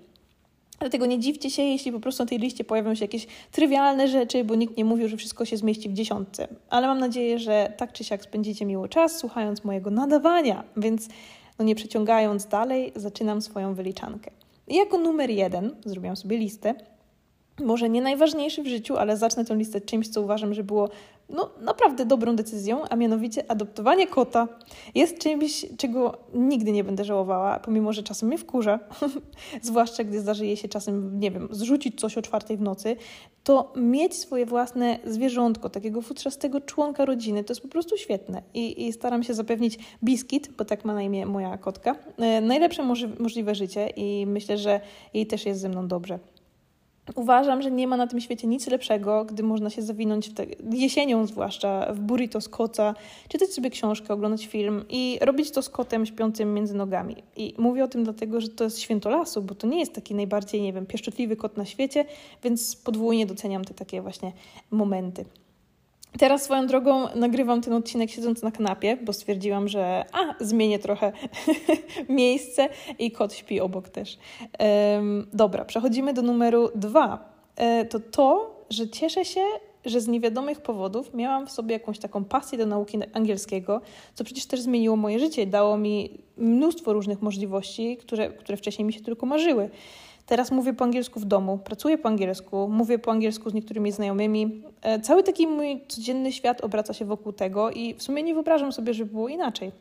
Dlatego 0.79 1.05
nie 1.05 1.19
dziwcie 1.19 1.49
się, 1.49 1.61
jeśli 1.61 1.91
po 1.91 1.99
prostu 1.99 2.23
na 2.23 2.29
tej 2.29 2.39
liście 2.39 2.63
pojawią 2.63 2.95
się 2.95 3.03
jakieś 3.03 3.27
trywialne 3.51 4.07
rzeczy, 4.07 4.43
bo 4.43 4.55
nikt 4.55 4.77
nie 4.77 4.85
mówił, 4.85 5.07
że 5.07 5.17
wszystko 5.17 5.45
się 5.45 5.57
zmieści 5.57 5.89
w 5.89 5.93
dziesiątce. 5.93 6.47
Ale 6.69 6.87
mam 6.87 6.99
nadzieję, 6.99 7.39
że 7.39 7.73
tak 7.77 7.93
czy 7.93 8.03
siak 8.03 8.23
spędzicie 8.23 8.65
miło 8.65 8.87
czas 8.87 9.17
słuchając 9.17 9.63
mojego 9.63 9.89
nadawania, 9.89 10.63
więc 10.77 11.07
no 11.59 11.65
nie 11.65 11.75
przeciągając 11.75 12.45
dalej, 12.45 12.91
zaczynam 12.95 13.41
swoją 13.41 13.73
wyliczankę. 13.73 14.31
I 14.67 14.75
jako 14.75 14.97
numer 14.97 15.29
jeden 15.29 15.75
zrobiłam 15.85 16.15
sobie 16.15 16.37
listę 16.37 16.75
może 17.61 17.89
nie 17.89 18.01
najważniejszy 18.01 18.63
w 18.63 18.67
życiu, 18.67 18.97
ale 18.97 19.17
zacznę 19.17 19.45
tę 19.45 19.55
listę 19.55 19.81
czymś, 19.81 20.09
co 20.09 20.21
uważam, 20.21 20.53
że 20.53 20.63
było 20.63 20.89
no, 21.31 21.49
naprawdę 21.61 22.05
dobrą 22.05 22.35
decyzją, 22.35 22.81
a 22.89 22.95
mianowicie 22.95 23.51
adoptowanie 23.51 24.07
kota 24.07 24.47
jest 24.95 25.17
czymś, 25.19 25.65
czego 25.77 26.17
nigdy 26.33 26.71
nie 26.71 26.83
będę 26.83 27.03
żałowała, 27.03 27.59
pomimo, 27.59 27.93
że 27.93 28.03
czasem 28.03 28.27
mnie 28.29 28.37
wkurza, 28.37 28.79
zwłaszcza 29.61 30.03
gdy 30.03 30.19
zdarzy 30.19 30.57
się 30.57 30.67
czasem, 30.67 31.19
nie 31.19 31.31
wiem, 31.31 31.47
zrzucić 31.51 31.99
coś 31.99 32.17
o 32.17 32.21
czwartej 32.21 32.57
w 32.57 32.61
nocy, 32.61 32.95
to 33.43 33.73
mieć 33.75 34.15
swoje 34.15 34.45
własne 34.45 34.99
zwierzątko, 35.05 35.69
takiego 35.69 36.01
futrzastego 36.01 36.61
członka 36.61 37.05
rodziny, 37.05 37.43
to 37.43 37.51
jest 37.51 37.61
po 37.61 37.67
prostu 37.67 37.97
świetne. 37.97 38.41
I, 38.53 38.87
i 38.87 38.93
staram 38.93 39.23
się 39.23 39.33
zapewnić 39.33 39.79
Biskit, 40.03 40.51
bo 40.57 40.65
tak 40.65 40.85
ma 40.85 40.93
na 40.93 41.01
imię 41.01 41.25
moja 41.25 41.57
kotka, 41.57 41.95
e, 42.17 42.41
najlepsze 42.41 42.83
możliwe 43.19 43.55
życie 43.55 43.89
i 43.95 44.25
myślę, 44.25 44.57
że 44.57 44.81
jej 45.13 45.27
też 45.27 45.45
jest 45.45 45.61
ze 45.61 45.69
mną 45.69 45.87
dobrze. 45.87 46.19
Uważam, 47.15 47.61
że 47.61 47.71
nie 47.71 47.87
ma 47.87 47.97
na 47.97 48.07
tym 48.07 48.21
świecie 48.21 48.47
nic 48.47 48.67
lepszego, 48.67 49.25
gdy 49.25 49.43
można 49.43 49.69
się 49.69 49.81
zawinąć 49.81 50.33
te, 50.33 50.45
jesienią 50.71 51.27
zwłaszcza 51.27 51.93
w 51.93 51.99
burrito 51.99 52.41
z 52.41 52.49
koca, 52.49 52.95
czytać 53.29 53.49
sobie 53.53 53.69
książkę, 53.69 54.13
oglądać 54.13 54.45
film 54.45 54.85
i 54.89 55.17
robić 55.21 55.51
to 55.51 55.61
z 55.61 55.69
kotem 55.69 56.05
śpiącym 56.05 56.53
między 56.53 56.73
nogami. 56.73 57.15
I 57.35 57.53
mówię 57.57 57.83
o 57.83 57.87
tym 57.87 58.03
dlatego, 58.03 58.41
że 58.41 58.49
to 58.49 58.63
jest 58.63 58.79
święto 58.79 59.09
lasu, 59.09 59.41
bo 59.41 59.55
to 59.55 59.67
nie 59.67 59.79
jest 59.79 59.93
taki 59.93 60.15
najbardziej, 60.15 60.61
nie 60.61 60.73
wiem, 60.73 60.85
pieszczotliwy 60.85 61.35
kot 61.35 61.57
na 61.57 61.65
świecie, 61.65 62.05
więc 62.43 62.75
podwójnie 62.75 63.25
doceniam 63.25 63.65
te 63.65 63.73
takie 63.73 64.01
właśnie 64.01 64.31
momenty. 64.71 65.25
Teraz 66.19 66.43
swoją 66.43 66.67
drogą 66.67 67.07
nagrywam 67.15 67.61
ten 67.61 67.73
odcinek 67.73 68.09
siedząc 68.09 68.41
na 68.41 68.51
kanapie, 68.51 68.97
bo 68.97 69.13
stwierdziłam, 69.13 69.67
że 69.67 70.05
a, 70.11 70.43
zmienię 70.43 70.79
trochę 70.79 71.11
miejsce 72.09 72.69
i 72.99 73.11
kot 73.11 73.33
śpi 73.33 73.59
obok 73.59 73.89
też. 73.89 74.17
Um, 74.95 75.27
dobra, 75.33 75.65
przechodzimy 75.65 76.13
do 76.13 76.21
numeru 76.21 76.69
dwa. 76.75 77.33
E, 77.55 77.85
to 77.85 77.99
to, 77.99 78.55
że 78.69 78.89
cieszę 78.89 79.25
się, 79.25 79.41
że 79.85 80.01
z 80.01 80.07
niewiadomych 80.07 80.61
powodów 80.61 81.13
miałam 81.13 81.47
w 81.47 81.51
sobie 81.51 81.73
jakąś 81.73 81.99
taką 81.99 82.23
pasję 82.25 82.57
do 82.57 82.65
nauki 82.65 82.97
angielskiego, 83.13 83.81
co 84.13 84.23
przecież 84.23 84.45
też 84.45 84.61
zmieniło 84.61 84.95
moje 84.95 85.19
życie, 85.19 85.47
dało 85.47 85.77
mi 85.77 86.17
mnóstwo 86.37 86.93
różnych 86.93 87.21
możliwości, 87.21 87.97
które, 87.97 88.29
które 88.29 88.57
wcześniej 88.57 88.85
mi 88.85 88.93
się 88.93 89.01
tylko 89.01 89.25
marzyły. 89.25 89.69
Teraz 90.31 90.51
mówię 90.51 90.73
po 90.73 90.83
angielsku 90.83 91.19
w 91.19 91.25
domu, 91.25 91.57
pracuję 91.57 91.97
po 91.97 92.09
angielsku, 92.09 92.67
mówię 92.67 92.99
po 92.99 93.11
angielsku 93.11 93.49
z 93.49 93.53
niektórymi 93.53 93.91
znajomymi. 93.91 94.63
E, 94.81 94.99
cały 94.99 95.23
taki 95.23 95.47
mój 95.47 95.81
codzienny 95.87 96.31
świat 96.31 96.61
obraca 96.61 96.93
się 96.93 97.05
wokół 97.05 97.33
tego 97.33 97.71
i 97.71 97.93
w 97.93 98.03
sumie 98.03 98.23
nie 98.23 98.33
wyobrażam 98.33 98.71
sobie, 98.71 98.93
żeby 98.93 99.11
było 99.11 99.27
inaczej. 99.27 99.71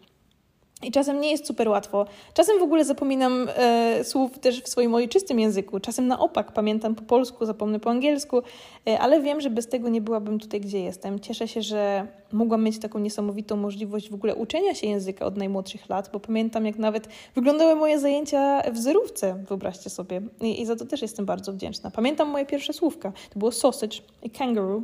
I 0.83 0.91
czasem 0.91 1.21
nie 1.21 1.31
jest 1.31 1.47
super 1.47 1.69
łatwo. 1.69 2.07
Czasem 2.35 2.59
w 2.59 2.63
ogóle 2.63 2.85
zapominam 2.85 3.49
e, 3.57 4.05
słów 4.05 4.39
też 4.39 4.63
w 4.63 4.69
swoim 4.69 4.95
ojczystym 4.95 5.41
języku. 5.41 5.81
Czasem 5.81 6.07
na 6.07 6.19
opak 6.19 6.53
pamiętam 6.53 6.95
po 6.95 7.03
polsku, 7.03 7.47
zapomnę 7.47 7.81
po 7.81 7.91
angielsku, 7.91 8.43
e, 8.89 8.99
ale 8.99 9.21
wiem, 9.21 9.41
że 9.41 9.51
bez 9.51 9.67
tego 9.67 9.89
nie 9.89 10.01
byłabym 10.01 10.39
tutaj, 10.39 10.61
gdzie 10.61 10.81
jestem. 10.81 11.21
Cieszę 11.21 11.49
się, 11.49 11.63
że 11.63 12.07
mogłam 12.33 12.65
mieć 12.65 12.79
taką 12.79 12.99
niesamowitą 12.99 13.57
możliwość 13.57 14.11
w 14.11 14.15
ogóle 14.15 14.35
uczenia 14.35 14.75
się 14.75 14.87
języka 14.87 15.27
od 15.27 15.37
najmłodszych 15.37 15.89
lat, 15.89 16.11
bo 16.13 16.21
pamiętam, 16.21 16.67
jak 16.67 16.79
nawet 16.79 17.09
wyglądały 17.35 17.77
moje 17.77 17.99
zajęcia 17.99 18.63
w 18.73 18.79
zerówce, 18.79 19.45
wyobraźcie 19.49 19.91
sobie. 19.91 20.23
I, 20.41 20.63
i 20.63 20.67
za 20.67 20.77
to 20.77 20.87
też 20.87 21.03
jestem 21.03 21.27
bardzo 21.27 21.53
wdzięczna. 21.53 21.91
Pamiętam 21.91 22.29
moje 22.29 22.47
pierwsze 22.47 22.73
słówka. 22.73 23.13
To 23.31 23.39
było 23.39 23.53
sausage 23.53 23.99
i 24.23 24.31
kangaroo. 24.31 24.83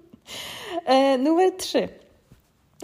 e, 0.86 1.18
numer 1.18 1.52
trzy. 1.52 1.88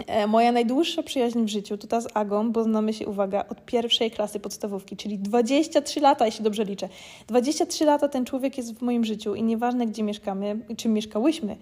E, 0.07 0.27
moja 0.27 0.51
najdłuższa 0.51 1.03
przyjaźń 1.03 1.45
w 1.45 1.47
życiu 1.47 1.77
to 1.77 1.87
ta 1.87 2.01
z 2.01 2.07
Agą, 2.13 2.51
bo 2.51 2.63
znamy 2.63 2.93
się, 2.93 3.07
uwaga, 3.07 3.45
od 3.49 3.65
pierwszej 3.65 4.11
klasy 4.11 4.39
podstawówki, 4.39 4.97
czyli 4.97 5.19
23 5.19 5.99
lata, 5.99 6.25
jeśli 6.25 6.43
dobrze 6.43 6.63
liczę. 6.63 6.89
23 7.27 7.85
lata 7.85 8.07
ten 8.07 8.25
człowiek 8.25 8.57
jest 8.57 8.73
w 8.73 8.81
moim 8.81 9.05
życiu 9.05 9.35
i 9.35 9.43
nieważne, 9.43 9.87
gdzie 9.87 10.03
mieszkamy, 10.03 10.59
czy 10.77 10.89
mieszkałyśmy, 10.89 11.57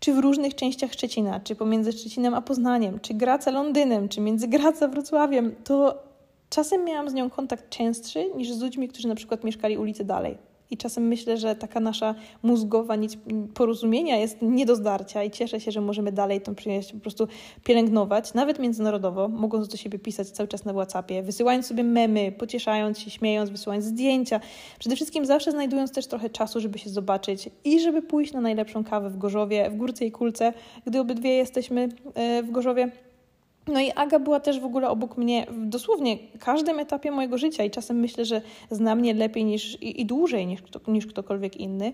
czy 0.00 0.12
w 0.12 0.18
różnych 0.18 0.54
częściach 0.54 0.92
Szczecina, 0.92 1.40
czy 1.40 1.56
pomiędzy 1.56 1.92
Szczecinem 1.92 2.34
a 2.34 2.42
Poznaniem, 2.42 3.00
czy 3.00 3.14
Graca 3.14 3.50
Londynem, 3.50 4.08
czy 4.08 4.20
między 4.20 4.48
Graca 4.48 4.88
Wrocławiem, 4.88 5.54
to 5.64 6.02
czasem 6.50 6.84
miałam 6.84 7.10
z 7.10 7.14
nią 7.14 7.30
kontakt 7.30 7.70
częstszy 7.70 8.30
niż 8.36 8.52
z 8.52 8.60
ludźmi, 8.60 8.88
którzy 8.88 9.08
na 9.08 9.14
przykład 9.14 9.44
mieszkali 9.44 9.78
ulicy 9.78 10.04
dalej. 10.04 10.49
I 10.70 10.76
czasem 10.76 11.08
myślę, 11.08 11.36
że 11.36 11.56
taka 11.56 11.80
nasza 11.80 12.14
mózgowa 12.42 12.96
nic 12.96 13.16
porozumienia 13.54 14.16
jest 14.16 14.42
nie 14.42 14.66
do 14.66 14.76
zdarcia 14.76 15.24
i 15.24 15.30
cieszę 15.30 15.60
się, 15.60 15.70
że 15.70 15.80
możemy 15.80 16.12
dalej 16.12 16.40
tą 16.40 16.54
przyjaźń 16.54 16.92
po 16.92 17.00
prostu 17.00 17.28
pielęgnować, 17.64 18.34
nawet 18.34 18.58
międzynarodowo, 18.58 19.28
mogąc 19.28 19.68
do 19.68 19.76
siebie 19.76 19.98
pisać 19.98 20.30
cały 20.30 20.48
czas 20.48 20.64
na 20.64 20.72
WhatsAppie, 20.72 21.22
wysyłając 21.22 21.66
sobie 21.66 21.84
memy, 21.84 22.32
pocieszając 22.32 22.98
się, 22.98 23.10
śmiejąc, 23.10 23.50
wysyłając 23.50 23.84
zdjęcia. 23.84 24.40
Przede 24.78 24.96
wszystkim 24.96 25.26
zawsze 25.26 25.50
znajdując 25.50 25.92
też 25.92 26.06
trochę 26.06 26.30
czasu, 26.30 26.60
żeby 26.60 26.78
się 26.78 26.90
zobaczyć 26.90 27.50
i 27.64 27.80
żeby 27.80 28.02
pójść 28.02 28.32
na 28.32 28.40
najlepszą 28.40 28.84
kawę 28.84 29.10
w 29.10 29.18
Gorzowie, 29.18 29.70
w 29.70 29.76
Górce 29.76 30.06
i 30.06 30.12
Kulce, 30.12 30.52
gdy 30.86 31.00
obydwie 31.00 31.30
jesteśmy 31.30 31.88
e, 32.14 32.42
w 32.42 32.50
Gorzowie. 32.50 32.90
No 33.66 33.80
i 33.80 33.92
Aga 33.92 34.18
była 34.18 34.40
też 34.40 34.60
w 34.60 34.64
ogóle 34.64 34.88
obok 34.88 35.16
mnie 35.16 35.46
w 35.50 35.66
dosłownie 35.66 36.18
każdym 36.38 36.78
etapie 36.78 37.10
mojego 37.10 37.38
życia 37.38 37.64
i 37.64 37.70
czasem 37.70 38.00
myślę, 38.00 38.24
że 38.24 38.42
zna 38.70 38.94
mnie 38.94 39.14
lepiej 39.14 39.44
niż, 39.44 39.82
i, 39.82 40.00
i 40.00 40.06
dłużej 40.06 40.46
niż, 40.46 40.62
kto, 40.62 40.92
niż 40.92 41.06
ktokolwiek 41.06 41.56
inny. 41.56 41.92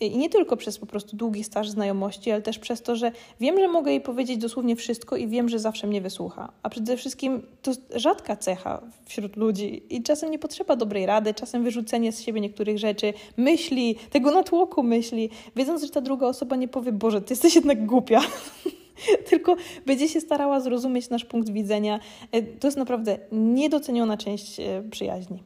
I 0.00 0.18
nie 0.18 0.28
tylko 0.30 0.56
przez 0.56 0.78
po 0.78 0.86
prostu 0.86 1.16
długi 1.16 1.44
staż 1.44 1.70
znajomości, 1.70 2.30
ale 2.30 2.42
też 2.42 2.58
przez 2.58 2.82
to, 2.82 2.96
że 2.96 3.12
wiem, 3.40 3.58
że 3.58 3.68
mogę 3.68 3.90
jej 3.90 4.00
powiedzieć 4.00 4.38
dosłownie 4.38 4.76
wszystko 4.76 5.16
i 5.16 5.28
wiem, 5.28 5.48
że 5.48 5.58
zawsze 5.58 5.86
mnie 5.86 6.00
wysłucha. 6.00 6.52
A 6.62 6.68
przede 6.68 6.96
wszystkim 6.96 7.42
to 7.62 7.72
rzadka 7.94 8.36
cecha 8.36 8.82
wśród 9.04 9.36
ludzi 9.36 9.82
i 9.90 10.02
czasem 10.02 10.30
nie 10.30 10.38
potrzeba 10.38 10.76
dobrej 10.76 11.06
rady, 11.06 11.34
czasem 11.34 11.64
wyrzucenie 11.64 12.12
z 12.12 12.22
siebie 12.22 12.40
niektórych 12.40 12.78
rzeczy, 12.78 13.14
myśli, 13.36 13.96
tego 14.10 14.30
natłoku 14.30 14.82
myśli, 14.82 15.30
wiedząc, 15.56 15.82
że 15.82 15.90
ta 15.90 16.00
druga 16.00 16.26
osoba 16.26 16.56
nie 16.56 16.68
powie, 16.68 16.92
Boże, 16.92 17.20
ty 17.20 17.32
jesteś 17.32 17.54
jednak 17.54 17.86
głupia. 17.86 18.20
tylko 19.30 19.56
będzie 19.86 20.08
się 20.08 20.20
starała 20.20 20.60
zrozumieć 20.60 21.10
nasz 21.10 21.24
punkt 21.24 21.50
widzenia. 21.50 22.00
E, 22.32 22.42
to 22.42 22.66
jest 22.66 22.78
naprawdę 22.78 23.18
niedoceniona 23.32 24.16
część 24.16 24.60
e, 24.60 24.82
przyjaźni. 24.90 25.42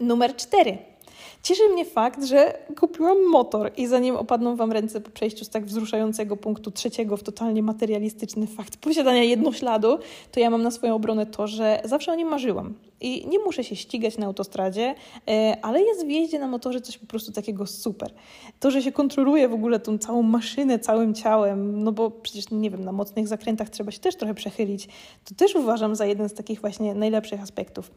Numer 0.00 0.36
cztery. 0.36 0.78
Cieszy 1.42 1.68
mnie 1.68 1.84
fakt, 1.84 2.24
że 2.24 2.58
kupiłam 2.80 3.26
motor 3.30 3.72
i 3.76 3.86
zanim 3.86 4.16
opadną 4.16 4.56
Wam 4.56 4.72
ręce 4.72 5.00
po 5.00 5.10
przejściu 5.10 5.44
z 5.44 5.48
tak 5.48 5.64
wzruszającego 5.64 6.36
punktu 6.36 6.70
trzeciego 6.70 7.16
w 7.16 7.22
totalnie 7.22 7.62
materialistyczny 7.62 8.46
fakt 8.46 8.76
posiadania 8.76 9.22
jednośladu, 9.22 9.98
to 10.32 10.40
ja 10.40 10.50
mam 10.50 10.62
na 10.62 10.70
swoją 10.70 10.94
obronę 10.94 11.26
to, 11.26 11.46
że 11.46 11.82
zawsze 11.84 12.12
o 12.12 12.14
nim 12.14 12.28
marzyłam. 12.28 12.74
I 13.00 13.26
nie 13.26 13.38
muszę 13.38 13.64
się 13.64 13.76
ścigać 13.76 14.18
na 14.18 14.26
autostradzie, 14.26 14.94
e, 15.28 15.56
ale 15.62 15.82
jest 15.82 16.06
w 16.06 16.08
jeździe 16.08 16.38
na 16.38 16.48
motorze 16.48 16.80
coś 16.80 16.98
po 16.98 17.06
prostu 17.06 17.32
takiego 17.32 17.66
super. 17.66 18.12
To, 18.60 18.70
że 18.70 18.82
się 18.82 18.92
kontroluje 18.92 19.48
w 19.48 19.52
ogóle 19.52 19.80
tą 19.80 19.98
całą 19.98 20.22
maszynę 20.22 20.78
całym 20.78 21.14
ciałem, 21.14 21.84
no 21.84 21.92
bo 21.92 22.10
przecież, 22.10 22.50
nie 22.50 22.70
wiem, 22.70 22.84
na 22.84 22.92
mocnych 22.92 23.28
zakrętach 23.28 23.70
trzeba 23.70 23.90
się 23.90 23.98
też 23.98 24.16
trochę 24.16 24.34
przechylić, 24.34 24.88
to 25.24 25.34
też 25.34 25.54
uważam 25.54 25.96
za 25.96 26.06
jeden 26.06 26.28
z 26.28 26.34
takich 26.34 26.60
właśnie 26.60 26.94
najlepszych 26.94 27.42
aspektów. 27.42 27.90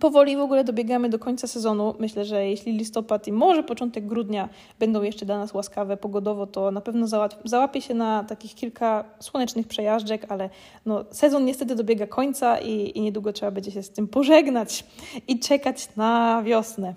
Powoli 0.00 0.36
w 0.36 0.40
ogóle 0.40 0.64
dobiegamy 0.64 1.08
do 1.08 1.18
końca 1.18 1.46
sezonu. 1.46 1.94
Myślę, 1.98 2.24
że 2.24 2.46
jeśli 2.46 2.72
listopad 2.72 3.28
i 3.28 3.32
może 3.32 3.62
początek 3.62 4.06
grudnia 4.06 4.48
będą 4.78 5.02
jeszcze 5.02 5.26
dla 5.26 5.38
nas 5.38 5.54
łaskawe 5.54 5.96
pogodowo, 5.96 6.46
to 6.46 6.70
na 6.70 6.80
pewno 6.80 7.06
załapię 7.44 7.80
się 7.80 7.94
na 7.94 8.24
takich 8.24 8.54
kilka 8.54 9.04
słonecznych 9.20 9.68
przejażdżek, 9.68 10.26
ale 10.28 10.50
no, 10.86 11.04
sezon 11.10 11.44
niestety 11.44 11.74
dobiega 11.74 12.06
końca 12.06 12.58
i, 12.58 12.98
i 12.98 13.00
niedługo 13.00 13.32
trzeba 13.32 13.52
będzie 13.52 13.70
się 13.70 13.82
z 13.82 13.90
tym 13.90 14.08
pożegnać 14.08 14.84
i 15.28 15.38
czekać 15.38 15.96
na 15.96 16.42
wiosnę. 16.42 16.94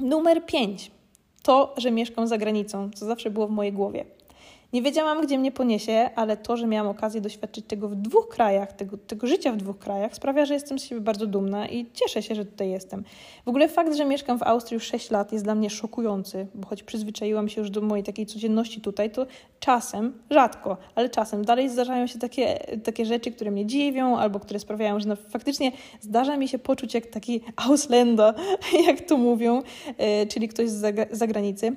Numer 0.00 0.46
5. 0.46 0.90
To, 1.42 1.74
że 1.76 1.90
mieszkam 1.90 2.26
za 2.26 2.38
granicą, 2.38 2.90
co 2.94 3.06
zawsze 3.06 3.30
było 3.30 3.46
w 3.46 3.50
mojej 3.50 3.72
głowie. 3.72 4.04
Nie 4.72 4.82
wiedziałam, 4.82 5.20
gdzie 5.22 5.38
mnie 5.38 5.52
poniesie, 5.52 6.10
ale 6.14 6.36
to, 6.36 6.56
że 6.56 6.66
miałam 6.66 6.90
okazję 6.90 7.20
doświadczyć 7.20 7.66
tego 7.66 7.88
w 7.88 7.94
dwóch 7.94 8.28
krajach, 8.28 8.72
tego, 8.72 8.98
tego 8.98 9.26
życia 9.26 9.52
w 9.52 9.56
dwóch 9.56 9.78
krajach, 9.78 10.14
sprawia, 10.14 10.46
że 10.46 10.54
jestem 10.54 10.78
z 10.78 10.84
siebie 10.84 11.00
bardzo 11.00 11.26
dumna 11.26 11.68
i 11.68 11.86
cieszę 11.94 12.22
się, 12.22 12.34
że 12.34 12.44
tutaj 12.44 12.70
jestem. 12.70 13.04
W 13.44 13.48
ogóle 13.48 13.68
fakt, 13.68 13.96
że 13.96 14.04
mieszkam 14.04 14.38
w 14.38 14.42
Austrii 14.42 14.74
już 14.74 14.84
6 14.84 15.10
lat 15.10 15.32
jest 15.32 15.44
dla 15.44 15.54
mnie 15.54 15.70
szokujący, 15.70 16.46
bo 16.54 16.68
choć 16.68 16.82
przyzwyczaiłam 16.82 17.48
się 17.48 17.60
już 17.60 17.70
do 17.70 17.80
mojej 17.80 18.04
takiej 18.04 18.26
codzienności 18.26 18.80
tutaj, 18.80 19.10
to 19.10 19.26
czasem, 19.60 20.12
rzadko, 20.30 20.76
ale 20.94 21.08
czasem 21.08 21.44
dalej 21.44 21.68
zdarzają 21.68 22.06
się 22.06 22.18
takie, 22.18 22.58
takie 22.84 23.06
rzeczy, 23.06 23.32
które 23.32 23.50
mnie 23.50 23.66
dziwią 23.66 24.18
albo 24.18 24.40
które 24.40 24.60
sprawiają, 24.60 25.00
że 25.00 25.08
no, 25.08 25.16
faktycznie 25.16 25.72
zdarza 26.00 26.36
mi 26.36 26.48
się 26.48 26.58
poczuć 26.58 26.94
jak 26.94 27.06
taki 27.06 27.40
Ausländer, 27.56 28.34
jak 28.86 29.00
to 29.00 29.16
mówią, 29.16 29.62
yy, 29.86 30.26
czyli 30.26 30.48
ktoś 30.48 30.70
z 30.70 31.08
zagranicy. 31.12 31.76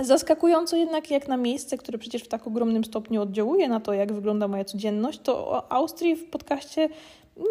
Zaskakująco 0.00 0.76
jednak 0.76 1.10
jak 1.10 1.28
na 1.28 1.36
miejsce, 1.36 1.78
które 1.78 1.98
przecież 1.98 2.22
w 2.22 2.28
tak 2.28 2.46
ogromnym 2.46 2.84
stopniu 2.84 3.22
oddziałuje 3.22 3.68
na 3.68 3.80
to, 3.80 3.92
jak 3.92 4.12
wygląda 4.12 4.48
moja 4.48 4.64
codzienność, 4.64 5.20
to 5.20 5.50
o 5.50 5.72
Austrii 5.72 6.16
w 6.16 6.30
podcaście 6.30 6.88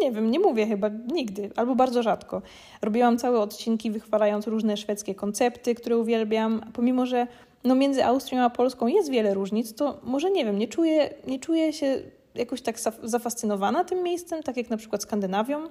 nie 0.00 0.12
wiem, 0.12 0.30
nie 0.30 0.40
mówię 0.40 0.66
chyba 0.66 0.88
nigdy, 1.12 1.50
albo 1.56 1.74
bardzo 1.74 2.02
rzadko. 2.02 2.42
Robiłam 2.82 3.18
całe 3.18 3.40
odcinki 3.40 3.90
wychwalając 3.90 4.46
różne 4.46 4.76
szwedzkie 4.76 5.14
koncepty, 5.14 5.74
które 5.74 5.98
uwielbiam, 5.98 6.60
pomimo 6.72 7.06
że 7.06 7.26
no, 7.64 7.74
między 7.74 8.04
Austrią 8.04 8.40
a 8.42 8.50
Polską 8.50 8.86
jest 8.86 9.10
wiele 9.10 9.34
różnic, 9.34 9.74
to 9.74 10.00
może 10.02 10.30
nie 10.30 10.44
wiem, 10.44 10.58
nie 10.58 10.68
czuję, 10.68 11.14
nie 11.26 11.38
czuję 11.38 11.72
się 11.72 12.02
jakoś 12.34 12.62
tak 12.62 12.78
zafascynowana 13.02 13.84
tym 13.84 14.02
miejscem, 14.02 14.42
tak 14.42 14.56
jak 14.56 14.70
na 14.70 14.76
przykład 14.76 15.02
Skandynawią. 15.02 15.68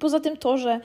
Poza 0.00 0.20
tym 0.20 0.36
to, 0.36 0.58
że 0.58 0.80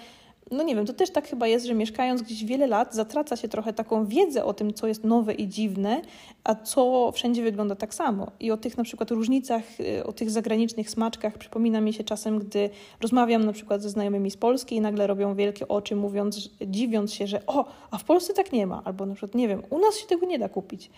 no 0.52 0.64
nie 0.64 0.76
wiem, 0.76 0.86
to 0.86 0.94
też 0.94 1.10
tak 1.10 1.28
chyba 1.28 1.48
jest, 1.48 1.66
że 1.66 1.74
mieszkając 1.74 2.22
gdzieś 2.22 2.46
wiele 2.46 2.68
lat, 2.68 2.96
zatraca 2.96 3.36
się 3.36 3.48
trochę 3.48 3.74
taką 3.74 4.06
wiedzę 4.06 4.46
o 4.46 4.54
tym, 4.54 4.74
co 4.74 4.88
jest 4.88 5.04
nowe 5.04 5.34
i 5.34 5.48
dziwne, 5.48 6.02
a 6.44 6.56
co 6.56 7.12
wszędzie 7.12 7.44
wygląda 7.44 7.76
tak 7.76 7.94
samo. 7.94 8.32
I 8.40 8.52
o 8.52 8.58
tych 8.58 8.78
na 8.78 8.84
przykład 8.84 9.12
różnicach, 9.12 9.64
y, 9.80 10.04
o 10.04 10.14
tych 10.14 10.32
zagranicznych 10.32 10.90
smaczkach 10.90 11.38
przypomina 11.38 11.82
mi 11.82 11.94
się 11.94 12.04
czasem, 12.04 12.40
gdy 12.40 12.70
rozmawiam 13.02 13.46
na 13.46 13.54
przykład 13.54 13.82
ze 13.82 13.90
znajomymi 13.90 14.32
z 14.32 14.38
Polski 14.38 14.76
i 14.76 14.82
nagle 14.82 15.08
robią 15.08 15.36
wielkie 15.36 15.68
oczy, 15.68 15.96
mówiąc, 15.96 16.50
dziwiąc 16.68 17.14
się, 17.14 17.28
że 17.28 17.46
o, 17.46 17.66
a 17.92 17.98
w 17.98 18.04
Polsce 18.04 18.34
tak 18.34 18.52
nie 18.54 18.68
ma, 18.68 18.82
albo 18.86 19.06
na 19.06 19.14
przykład, 19.14 19.36
nie 19.36 19.48
wiem, 19.48 19.64
u 19.70 19.80
nas 19.80 20.00
się 20.00 20.08
tego 20.08 20.26
nie 20.26 20.40
da 20.40 20.50
kupić. 20.50 20.90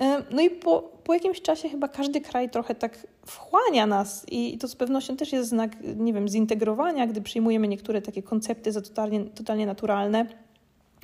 E, 0.00 0.22
no 0.30 0.42
i 0.42 0.50
po, 0.50 0.82
po 1.04 1.14
jakimś 1.14 1.42
czasie 1.42 1.68
chyba 1.68 1.88
każdy 1.88 2.20
kraj 2.20 2.50
trochę 2.50 2.74
tak 2.74 3.06
wchłania 3.26 3.86
nas 3.86 4.26
i 4.30 4.58
to 4.58 4.68
z 4.68 4.76
pewnością 4.76 5.16
też 5.16 5.32
jest 5.32 5.48
znak, 5.48 5.76
nie 5.96 6.12
wiem, 6.12 6.28
zintegrowania, 6.28 7.06
gdy 7.06 7.22
przyjmujemy 7.22 7.68
niektóre 7.68 8.02
takie 8.02 8.22
koncepty 8.22 8.72
za 8.72 8.80
totalnie, 8.80 9.24
totalnie 9.24 9.66
naturalne. 9.66 10.26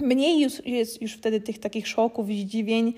Mniej 0.00 0.40
już, 0.40 0.66
jest 0.66 1.02
już 1.02 1.12
wtedy 1.12 1.40
tych 1.40 1.58
takich 1.58 1.88
szoków, 1.88 2.26
zdziwień. 2.26 2.94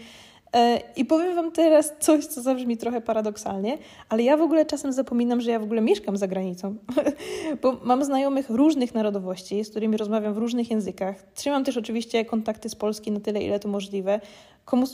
E, 0.57 0.81
I 0.97 1.05
powiem 1.05 1.35
Wam 1.35 1.53
teraz 1.53 1.93
coś, 2.01 2.27
co 2.27 2.43
zabrzmi 2.43 2.77
trochę 2.77 3.01
paradoksalnie, 3.01 3.79
ale 4.09 4.23
ja 4.23 4.37
w 4.37 4.43
ogóle 4.43 4.67
czasem 4.67 4.93
zapominam, 4.93 5.41
że 5.41 5.51
ja 5.51 5.59
w 5.59 5.63
ogóle 5.63 5.81
mieszkam 5.81 6.17
za 6.17 6.27
granicą, 6.27 6.77
bo 7.63 7.81
mam 7.85 8.05
znajomych 8.05 8.51
różnych 8.51 8.95
narodowości, 8.95 9.65
z 9.65 9.71
którymi 9.71 9.97
rozmawiam 9.97 10.35
w 10.35 10.39
różnych 10.39 10.71
językach. 10.71 11.23
Trzymam 11.35 11.65
też 11.65 11.77
oczywiście 11.77 12.25
kontakty 12.25 12.69
z 12.69 12.75
Polski 12.75 13.13
na 13.13 13.21
tyle, 13.21 13.43
ile 13.43 13.61
to 13.61 13.69
możliwe. 13.69 14.21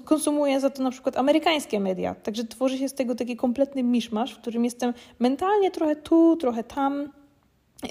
Konsumuję 0.05 0.61
za 0.61 0.71
to 0.71 0.83
na 0.83 0.91
przykład 0.91 1.17
amerykańskie 1.17 1.81
media. 1.81 2.15
Także 2.15 2.45
tworzy 2.45 2.79
się 2.79 2.89
z 2.89 2.95
tego 2.95 3.15
taki 3.15 3.37
kompletny 3.37 3.83
miszmasz, 3.83 4.35
w 4.35 4.39
którym 4.39 4.65
jestem 4.65 4.95
mentalnie 5.19 5.71
trochę 5.71 5.97
tu, 5.97 6.37
trochę 6.37 6.65
tam. 6.65 7.13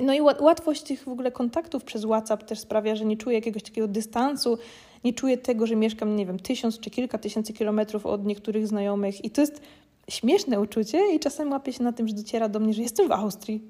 No 0.02 0.14
i 0.14 0.22
łatwość 0.22 0.82
tych 0.82 1.04
w 1.04 1.08
ogóle 1.08 1.32
kontaktów 1.32 1.84
przez 1.84 2.06
WhatsApp 2.06 2.44
też 2.44 2.60
sprawia, 2.60 2.96
że 2.96 3.06
nie 3.06 3.18
czuję 3.18 3.36
jakiegoś 3.36 3.64
takiego 3.64 3.88
dystansu, 3.88 4.58
nie 5.04 5.14
czuję 5.14 5.38
tego, 5.38 5.68
że 5.68 5.76
mieszkam, 5.76 6.16
nie 6.16 6.26
wiem, 6.26 6.40
tysiąc 6.40 6.80
czy 6.80 6.90
kilka 6.90 7.18
tysięcy 7.18 7.54
kilometrów 7.54 8.06
od 8.06 8.26
niektórych 8.26 8.68
znajomych. 8.68 9.26
I 9.26 9.30
to 9.30 9.42
jest 9.42 9.62
śmieszne 10.10 10.62
uczucie 10.62 11.16
i 11.16 11.20
czasem 11.20 11.52
łapię 11.52 11.74
się 11.74 11.84
na 11.84 11.94
tym, 11.94 12.08
że 12.08 12.14
dociera 12.14 12.50
do 12.50 12.60
mnie, 12.60 12.74
że 12.74 12.82
jestem 12.82 13.08
w 13.08 13.12
Austrii. 13.12 13.62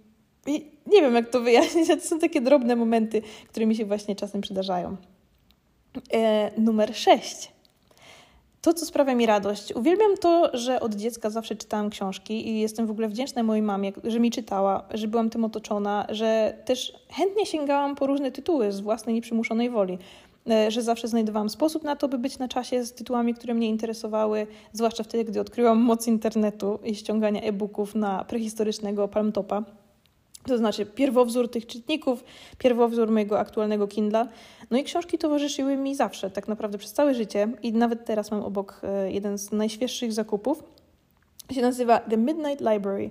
I 0.48 0.65
nie 0.88 1.01
wiem, 1.01 1.15
jak 1.15 1.29
to 1.29 1.41
wyjaśnić, 1.41 1.89
ale 1.91 2.01
to 2.01 2.08
są 2.08 2.20
takie 2.20 2.41
drobne 2.41 2.75
momenty, 2.75 3.22
które 3.50 3.65
mi 3.65 3.75
się 3.75 3.86
właśnie 3.86 4.15
czasem 4.15 4.41
przydarzają. 4.41 4.98
E, 6.13 6.51
numer 6.62 6.96
sześć. 6.96 7.52
To, 8.63 8.74
co 8.74 8.86
sprawia 8.86 9.15
mi 9.15 9.25
radość. 9.25 9.75
Uwielbiam 9.75 10.17
to, 10.17 10.58
że 10.58 10.79
od 10.79 10.96
dziecka 10.96 11.29
zawsze 11.29 11.55
czytałam 11.55 11.89
książki 11.89 12.50
i 12.50 12.60
jestem 12.60 12.88
w 12.88 12.91
ogóle 12.91 13.08
wdzięczna 13.08 13.43
mojej 13.43 13.63
mamie, 13.63 13.91
że 14.03 14.20
mi 14.20 14.32
czytała, 14.32 14.84
że 14.93 15.08
byłam 15.08 15.29
tym 15.29 15.46
otoczona, 15.46 16.05
że 16.10 16.58
też 16.65 16.93
chętnie 17.10 17.46
sięgałam 17.46 17.96
po 17.96 18.08
różne 18.08 18.32
tytuły 18.32 18.72
z 18.72 18.79
własnej 18.79 19.15
nieprzymuszonej 19.15 19.70
woli. 19.70 19.98
E, 20.50 20.72
że 20.72 20.82
zawsze 20.82 21.08
znajdowałam 21.08 21.50
sposób 21.50 21.84
na 21.84 21.96
to, 21.96 22.08
by 22.08 22.17
być 22.17 22.39
na 22.39 22.48
czasie 22.48 22.84
z 22.84 22.93
tytułami, 22.93 23.34
które 23.34 23.53
mnie 23.53 23.70
interesowały, 23.70 24.48
zwłaszcza 24.74 25.03
wtedy, 25.03 25.24
gdy 25.24 25.39
odkryłam 25.39 25.79
moc 25.79 26.08
internetu 26.08 26.79
i 26.84 26.96
ściągania 26.96 27.41
e-booków 27.41 27.96
na 27.96 28.25
prehistorycznego 28.25 29.08
Palmtopa. 29.08 29.63
To 30.47 30.57
znaczy 30.57 30.85
pierwowzór 30.85 31.51
tych 31.51 31.67
czytników, 31.67 32.23
pierwowzór 32.57 33.12
mojego 33.12 33.39
aktualnego 33.39 33.88
Kindla. 33.88 34.27
No 34.71 34.77
i 34.77 34.83
książki 34.83 35.17
towarzyszyły 35.17 35.77
mi 35.77 35.95
zawsze, 35.95 36.29
tak 36.29 36.47
naprawdę 36.47 36.77
przez 36.77 36.93
całe 36.93 37.13
życie 37.13 37.47
i 37.63 37.73
nawet 37.73 38.05
teraz 38.05 38.31
mam 38.31 38.43
obok 38.43 38.81
e, 38.83 39.12
jeden 39.12 39.38
z 39.38 39.51
najświeższych 39.51 40.13
zakupów. 40.13 40.63
Się 41.51 41.62
nazywa 41.62 42.00
The 42.00 42.17
Midnight 42.17 42.62
Library. 42.62 43.09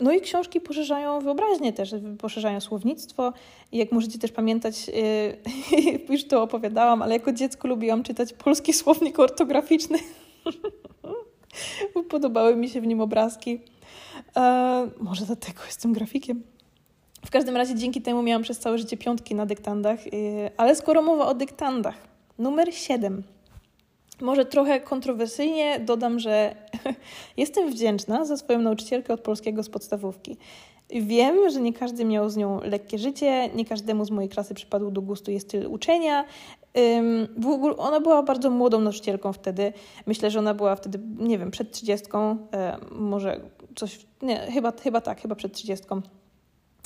No 0.00 0.12
i 0.12 0.20
książki 0.20 0.60
poszerzają 0.60 1.20
wyobraźnię 1.20 1.72
też, 1.72 1.94
poszerzają 2.18 2.60
słownictwo. 2.60 3.32
Jak 3.72 3.92
możecie 3.92 4.18
też 4.18 4.32
pamiętać, 4.32 4.74
e, 4.88 4.92
już 6.12 6.24
to 6.24 6.42
opowiadałam, 6.42 7.02
ale 7.02 7.14
jako 7.14 7.32
dziecko 7.32 7.68
lubiłam 7.68 8.02
czytać 8.02 8.32
polski 8.32 8.72
słownik 8.72 9.18
ortograficzny. 9.18 9.98
Podobały 12.10 12.56
mi 12.56 12.68
się 12.68 12.80
w 12.80 12.86
nim 12.86 13.00
obrazki. 13.00 13.60
E, 14.36 14.88
może 15.00 15.24
dlatego 15.26 15.60
jestem 15.66 15.92
grafikiem. 15.92 16.42
W 17.26 17.30
każdym 17.30 17.56
razie 17.56 17.74
dzięki 17.74 18.02
temu 18.02 18.22
miałam 18.22 18.42
przez 18.42 18.58
całe 18.58 18.78
życie 18.78 18.96
piątki 18.96 19.34
na 19.34 19.46
dyktandach. 19.46 20.00
E, 20.06 20.10
ale 20.56 20.76
skoro 20.76 21.02
mowa 21.02 21.26
o 21.26 21.34
dyktandach, 21.34 21.96
numer 22.38 22.74
7. 22.74 23.22
Może 24.20 24.44
trochę 24.44 24.80
kontrowersyjnie 24.80 25.80
dodam, 25.80 26.18
że 26.18 26.54
jestem 27.36 27.70
wdzięczna 27.70 28.24
za 28.24 28.36
swoją 28.36 28.58
nauczycielkę 28.58 29.14
od 29.14 29.20
polskiego 29.20 29.62
z 29.62 29.68
podstawówki. 29.68 30.36
Wiem, 30.90 31.50
że 31.50 31.60
nie 31.60 31.72
każdy 31.72 32.04
miał 32.04 32.30
z 32.30 32.36
nią 32.36 32.60
lekkie 32.60 32.98
życie, 32.98 33.50
nie 33.54 33.64
każdemu 33.64 34.04
z 34.04 34.10
mojej 34.10 34.30
klasy 34.30 34.54
przypadł 34.54 34.90
do 34.90 35.02
gustu 35.02 35.30
jej 35.30 35.40
styl 35.40 35.66
uczenia. 35.66 36.24
Ona 37.78 38.00
była 38.00 38.22
bardzo 38.22 38.50
młodą 38.50 38.80
nauczycielką 38.80 39.32
wtedy. 39.32 39.72
Myślę, 40.06 40.30
że 40.30 40.38
ona 40.38 40.54
była 40.54 40.76
wtedy, 40.76 41.00
nie 41.18 41.38
wiem, 41.38 41.50
przed 41.50 41.72
trzydziestką, 41.72 42.36
e, 42.52 42.76
może 42.90 43.40
coś, 43.76 44.06
nie, 44.22 44.36
chyba, 44.36 44.72
chyba 44.82 45.00
tak, 45.00 45.20
chyba 45.20 45.34
przed 45.34 45.52
trzydziestką. 45.52 46.02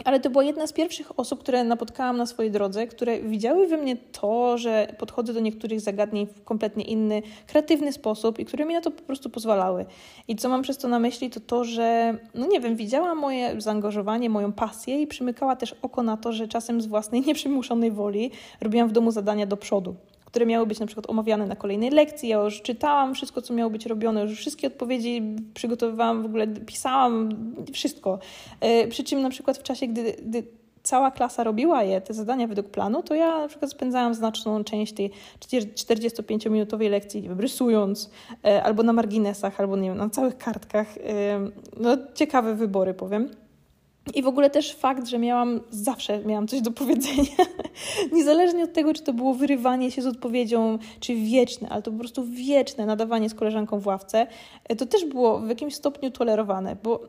Ale 0.05 0.21
to 0.21 0.31
była 0.31 0.45
jedna 0.45 0.67
z 0.67 0.73
pierwszych 0.73 1.21
osób, 1.21 1.41
które 1.41 1.65
napotkałam 1.65 2.17
na 2.17 2.27
swojej 2.27 2.51
drodze, 2.53 2.87
które 2.87 3.21
widziały 3.21 3.67
we 3.67 3.77
mnie 3.77 3.97
to, 3.97 4.59
że 4.59 4.95
podchodzę 4.99 5.33
do 5.33 5.41
niektórych 5.41 5.81
zagadnień 5.81 6.27
w 6.27 6.45
kompletnie 6.45 6.85
inny, 6.85 7.23
kreatywny 7.47 7.93
sposób 7.93 8.39
i 8.39 8.45
które 8.45 8.65
mi 8.65 8.75
na 8.75 8.81
to 8.81 8.91
po 8.91 9.03
prostu 9.03 9.31
pozwalały. 9.31 9.87
I 10.29 10.37
co 10.37 10.49
mam 10.49 10.63
przez 10.63 10.79
to 10.79 10.89
na 10.89 10.99
myśli, 10.99 11.31
to 11.31 11.41
to, 11.41 11.65
że, 11.65 12.19
no 12.35 12.47
nie 12.47 12.61
wiem, 12.61 12.77
widziała 12.77 13.15
moje 13.15 13.61
zaangażowanie, 13.61 14.31
moją 14.31 14.53
pasję 14.53 15.03
i 15.03 15.07
przymykała 15.07 15.57
też 15.57 15.75
oko 15.83 16.03
na 16.03 16.17
to, 16.17 16.33
że 16.33 16.49
czasem 16.49 16.81
z 16.81 16.87
własnej 16.87 17.21
nieprzymuszonej 17.27 17.91
woli 17.91 18.31
robiłam 18.61 18.89
w 18.89 18.93
domu 18.93 19.11
zadania 19.11 19.47
do 19.47 19.57
przodu 19.57 19.95
które 20.29 20.47
miały 20.47 20.67
być 20.67 20.81
na 20.81 20.87
przykład 20.87 21.11
omawiane 21.11 21.47
na 21.47 21.57
kolejnej 21.57 21.91
lekcji. 21.91 22.29
Ja 22.29 22.39
już 22.39 22.63
czytałam 22.63 23.15
wszystko, 23.15 23.43
co 23.43 23.55
miało 23.55 23.71
być 23.71 23.87
robione, 23.87 24.23
już 24.23 24.39
wszystkie 24.39 24.67
odpowiedzi 24.67 25.23
przygotowywałam, 25.55 26.23
w 26.23 26.27
ogóle 26.27 26.47
pisałam 26.47 27.29
wszystko. 27.73 28.19
E, 28.61 28.89
przy 28.89 29.05
czym 29.05 29.23
na 29.23 29.31
przykład 29.31 29.59
w 29.59 29.63
czasie, 29.63 29.87
gdy, 29.87 30.13
gdy 30.27 30.43
cała 30.83 31.11
klasa 31.11 31.45
robiła 31.45 31.83
je, 31.83 32.01
te 32.01 32.15
zadania 32.15 32.47
według 32.47 32.69
planu, 32.69 33.03
to 33.03 33.15
ja 33.15 33.39
na 33.39 33.49
przykład 33.49 33.71
spędzałam 33.71 34.15
znaczną 34.15 34.65
część 34.65 34.93
tej 34.93 35.11
45-minutowej 35.41 36.91
lekcji 36.91 37.29
rysując, 37.39 38.11
e, 38.45 38.63
albo 38.63 38.83
na 38.83 38.93
marginesach, 38.93 39.61
albo 39.61 39.77
nie 39.77 39.89
wiem, 39.89 39.99
na 39.99 40.11
całych 40.11 40.39
kartkach. 40.39 40.99
E, 40.99 41.01
no, 41.81 41.97
ciekawe 42.15 42.55
wybory, 42.55 42.95
powiem. 42.95 43.31
I 44.15 44.23
w 44.23 44.27
ogóle 44.27 44.51
też 44.51 44.75
fakt, 44.75 45.07
że 45.07 45.19
miałam, 45.19 45.61
zawsze 45.71 46.25
miałam 46.25 46.49
coś 46.49 46.61
do 46.61 46.71
powiedzenia, 46.71 47.37
niezależnie 48.13 48.65
od 48.65 48.73
tego, 48.73 48.95
czy 48.95 49.03
to 49.03 49.13
było 49.13 49.35
wyrywanie 49.35 49.91
się 49.91 50.03
z 50.03 50.07
odpowiedzią, 50.07 50.79
czy 51.01 51.15
wieczne, 51.15 51.69
ale 51.69 51.83
to 51.83 51.91
po 51.91 51.99
prostu 51.99 52.25
wieczne 52.25 52.87
nadawanie 52.87 53.29
z 53.29 53.35
koleżanką 53.35 53.81
w 53.81 53.87
ławce, 53.87 54.27
e, 54.65 54.77
to 54.77 54.87
też 54.87 55.05
było 55.05 55.39
w 55.39 55.49
jakimś 55.49 55.75
stopniu 55.75 56.11
tolerowane, 56.11 56.77
bo 56.83 57.01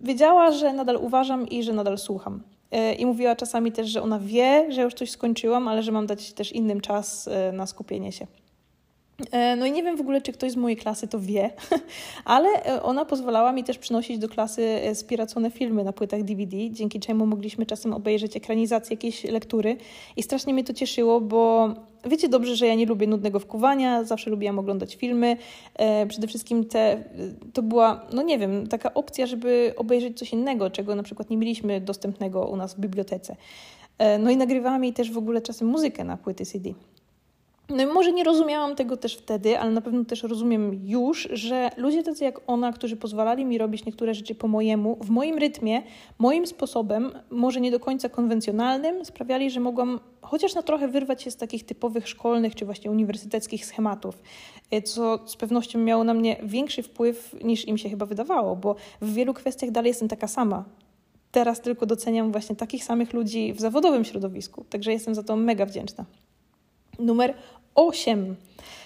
wiedziała, 0.00 0.50
że 0.50 0.72
nadal 0.72 0.96
uważam 0.96 1.48
i 1.48 1.62
że 1.62 1.72
nadal 1.72 1.98
słucham. 1.98 2.42
E, 2.70 2.94
I 2.94 3.06
mówiła 3.06 3.36
czasami 3.36 3.72
też, 3.72 3.88
że 3.88 4.02
ona 4.02 4.18
wie, 4.18 4.72
że 4.72 4.82
już 4.82 4.94
coś 4.94 5.10
skończyłam, 5.10 5.68
ale 5.68 5.82
że 5.82 5.92
mam 5.92 6.06
dać 6.06 6.32
też 6.32 6.52
innym 6.52 6.80
czas 6.80 7.28
e, 7.28 7.52
na 7.52 7.66
skupienie 7.66 8.12
się. 8.12 8.26
E, 9.30 9.56
no 9.56 9.66
i 9.66 9.72
nie 9.72 9.82
wiem 9.82 9.96
w 9.96 10.00
ogóle, 10.00 10.20
czy 10.20 10.32
ktoś 10.32 10.52
z 10.52 10.56
mojej 10.56 10.76
klasy 10.76 11.08
to 11.08 11.20
wie, 11.20 11.50
ale 12.24 12.48
e, 12.48 12.82
ona 12.82 13.04
pozwalała 13.04 13.52
mi 13.52 13.64
też 13.64 13.78
przynosić 13.78 14.18
do 14.18 14.28
klasy 14.28 14.62
e, 14.62 14.94
spiracone 14.94 15.50
filmy 15.50 15.84
na 15.84 15.92
płytach 15.92 16.22
DVD, 16.22 16.56
dzięki 16.70 17.00
czemu 17.00 17.26
mogliśmy 17.26 17.66
czasem 17.66 17.92
obejrzeć 17.92 18.36
ekranizację 18.36 18.94
jakiejś 18.94 19.24
lektury 19.24 19.76
i 20.16 20.22
strasznie 20.22 20.54
mnie 20.54 20.64
to 20.64 20.72
cieszyło, 20.72 21.20
bo 21.20 21.68
wiecie 22.04 22.28
dobrze, 22.28 22.56
że 22.56 22.66
ja 22.66 22.74
nie 22.74 22.86
lubię 22.86 23.06
nudnego 23.06 23.40
wkuwania, 23.40 24.04
zawsze 24.04 24.30
lubiłam 24.30 24.58
oglądać 24.58 24.94
filmy. 24.94 25.36
Przede 26.08 26.26
wszystkim 26.26 26.64
te, 26.64 27.04
to 27.52 27.62
była, 27.62 28.06
no 28.12 28.22
nie 28.22 28.38
wiem, 28.38 28.66
taka 28.66 28.94
opcja, 28.94 29.26
żeby 29.26 29.74
obejrzeć 29.76 30.18
coś 30.18 30.32
innego, 30.32 30.70
czego 30.70 30.94
na 30.94 31.02
przykład 31.02 31.30
nie 31.30 31.36
mieliśmy 31.36 31.80
dostępnego 31.80 32.46
u 32.46 32.56
nas 32.56 32.74
w 32.74 32.80
bibliotece. 32.80 33.36
No 34.18 34.30
i 34.30 34.36
nagrywałam 34.36 34.84
jej 34.84 34.92
też 34.92 35.10
w 35.12 35.18
ogóle 35.18 35.42
czasem 35.42 35.68
muzykę 35.68 36.04
na 36.04 36.16
płyty 36.16 36.46
CD. 36.46 36.70
No 37.70 37.82
i 37.82 37.86
może 37.86 38.12
nie 38.12 38.24
rozumiałam 38.24 38.76
tego 38.76 38.96
też 38.96 39.16
wtedy, 39.16 39.58
ale 39.58 39.70
na 39.70 39.80
pewno 39.80 40.04
też 40.04 40.22
rozumiem 40.22 40.80
już, 40.84 41.28
że 41.32 41.70
ludzie 41.76 42.02
tacy 42.02 42.24
jak 42.24 42.40
ona, 42.46 42.72
którzy 42.72 42.96
pozwalali 42.96 43.44
mi 43.44 43.58
robić 43.58 43.84
niektóre 43.84 44.14
rzeczy 44.14 44.34
po 44.34 44.48
mojemu, 44.48 44.96
w 45.00 45.10
moim 45.10 45.38
rytmie, 45.38 45.82
moim 46.18 46.46
sposobem, 46.46 47.12
może 47.30 47.60
nie 47.60 47.70
do 47.70 47.80
końca 47.80 48.08
konwencjonalnym, 48.08 49.04
sprawiali, 49.04 49.50
że 49.50 49.60
mogłam 49.60 50.00
chociaż 50.22 50.54
na 50.54 50.62
trochę 50.62 50.88
wyrwać 50.88 51.22
się 51.22 51.30
z 51.30 51.36
takich 51.36 51.64
typowych 51.64 52.08
szkolnych 52.08 52.54
czy 52.54 52.64
właśnie 52.64 52.90
uniwersyteckich 52.90 53.66
schematów, 53.66 54.22
e, 54.70 54.82
co 54.82 55.18
z 55.26 55.36
pewnością 55.36 55.78
miało 55.78 56.04
na 56.04 56.14
mnie 56.14 56.36
większy 56.42 56.82
wpływ 56.82 57.36
niż 57.44 57.68
im 57.68 57.78
się 57.78 57.88
chyba 57.88 58.06
wydawało, 58.06 58.56
bo 58.56 58.76
w 59.00 59.14
wielu 59.14 59.34
kwestiach 59.34 59.70
dalej 59.70 59.88
jestem 59.88 60.08
taka 60.08 60.28
sama. 60.28 60.64
Teraz 61.32 61.60
tylko 61.60 61.86
doceniam 61.86 62.32
właśnie 62.32 62.56
takich 62.56 62.84
samych 62.84 63.12
ludzi 63.12 63.52
w 63.52 63.60
zawodowym 63.60 64.04
środowisku, 64.04 64.64
także 64.70 64.92
jestem 64.92 65.14
za 65.14 65.22
to 65.22 65.36
mega 65.36 65.66
wdzięczna. 65.66 66.04
Numer 66.98 67.34
8. 67.74 68.36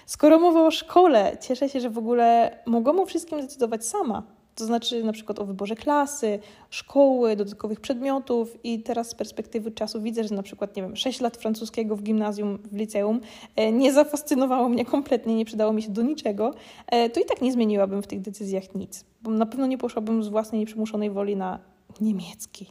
Skoro 0.07 0.39
mowa 0.39 0.67
o 0.67 0.71
szkole, 0.71 1.37
cieszę 1.41 1.69
się, 1.69 1.81
że 1.81 1.91
w 1.91 1.99
ogóle 1.99 2.59
mogłam 2.67 3.01
o 3.01 3.07
wszystkim 3.07 3.41
decydować 3.41 3.87
sama. 3.87 4.23
To 4.55 4.67
znaczy 4.67 5.05
na 5.05 5.13
przykład 5.13 5.39
o 5.39 5.45
wyborze 5.45 5.77
klasy, 5.77 6.39
szkoły, 6.71 7.37
dodatkowych 7.37 7.81
przedmiotów 7.81 8.65
i 8.65 8.83
teraz 8.83 9.09
z 9.09 9.15
perspektywy 9.15 9.71
czasu 9.71 10.03
widzę, 10.03 10.25
że 10.25 10.35
na 10.35 10.43
przykład, 10.43 10.77
nie 10.77 10.83
wiem, 10.83 10.97
6 10.97 11.21
lat 11.21 11.37
francuskiego 11.37 11.97
w 11.97 12.03
gimnazjum, 12.03 12.59
w 12.73 12.77
liceum 12.77 13.21
e, 13.57 13.73
nie 13.73 13.93
zafascynowało 13.93 14.69
mnie 14.69 14.85
kompletnie, 14.85 15.35
nie 15.37 15.45
przydało 15.45 15.73
mi 15.73 15.83
się 15.83 15.91
do 15.91 16.03
niczego, 16.03 16.55
e, 16.87 17.11
to 17.11 17.21
i 17.21 17.25
tak 17.25 17.43
nie 17.43 17.53
zmieniłabym 17.53 18.03
w 18.03 18.07
tych 18.07 18.21
decyzjach 18.21 18.75
nic, 18.75 19.05
bo 19.23 19.31
na 19.31 19.47
pewno 19.47 19.67
nie 19.67 19.79
poszłabym 19.79 20.25
z 20.25 20.29
własnej 20.29 20.61
nieprzymuszonej 20.61 21.11
woli 21.11 21.37
na 21.37 21.59
niemiecki. 22.01 22.67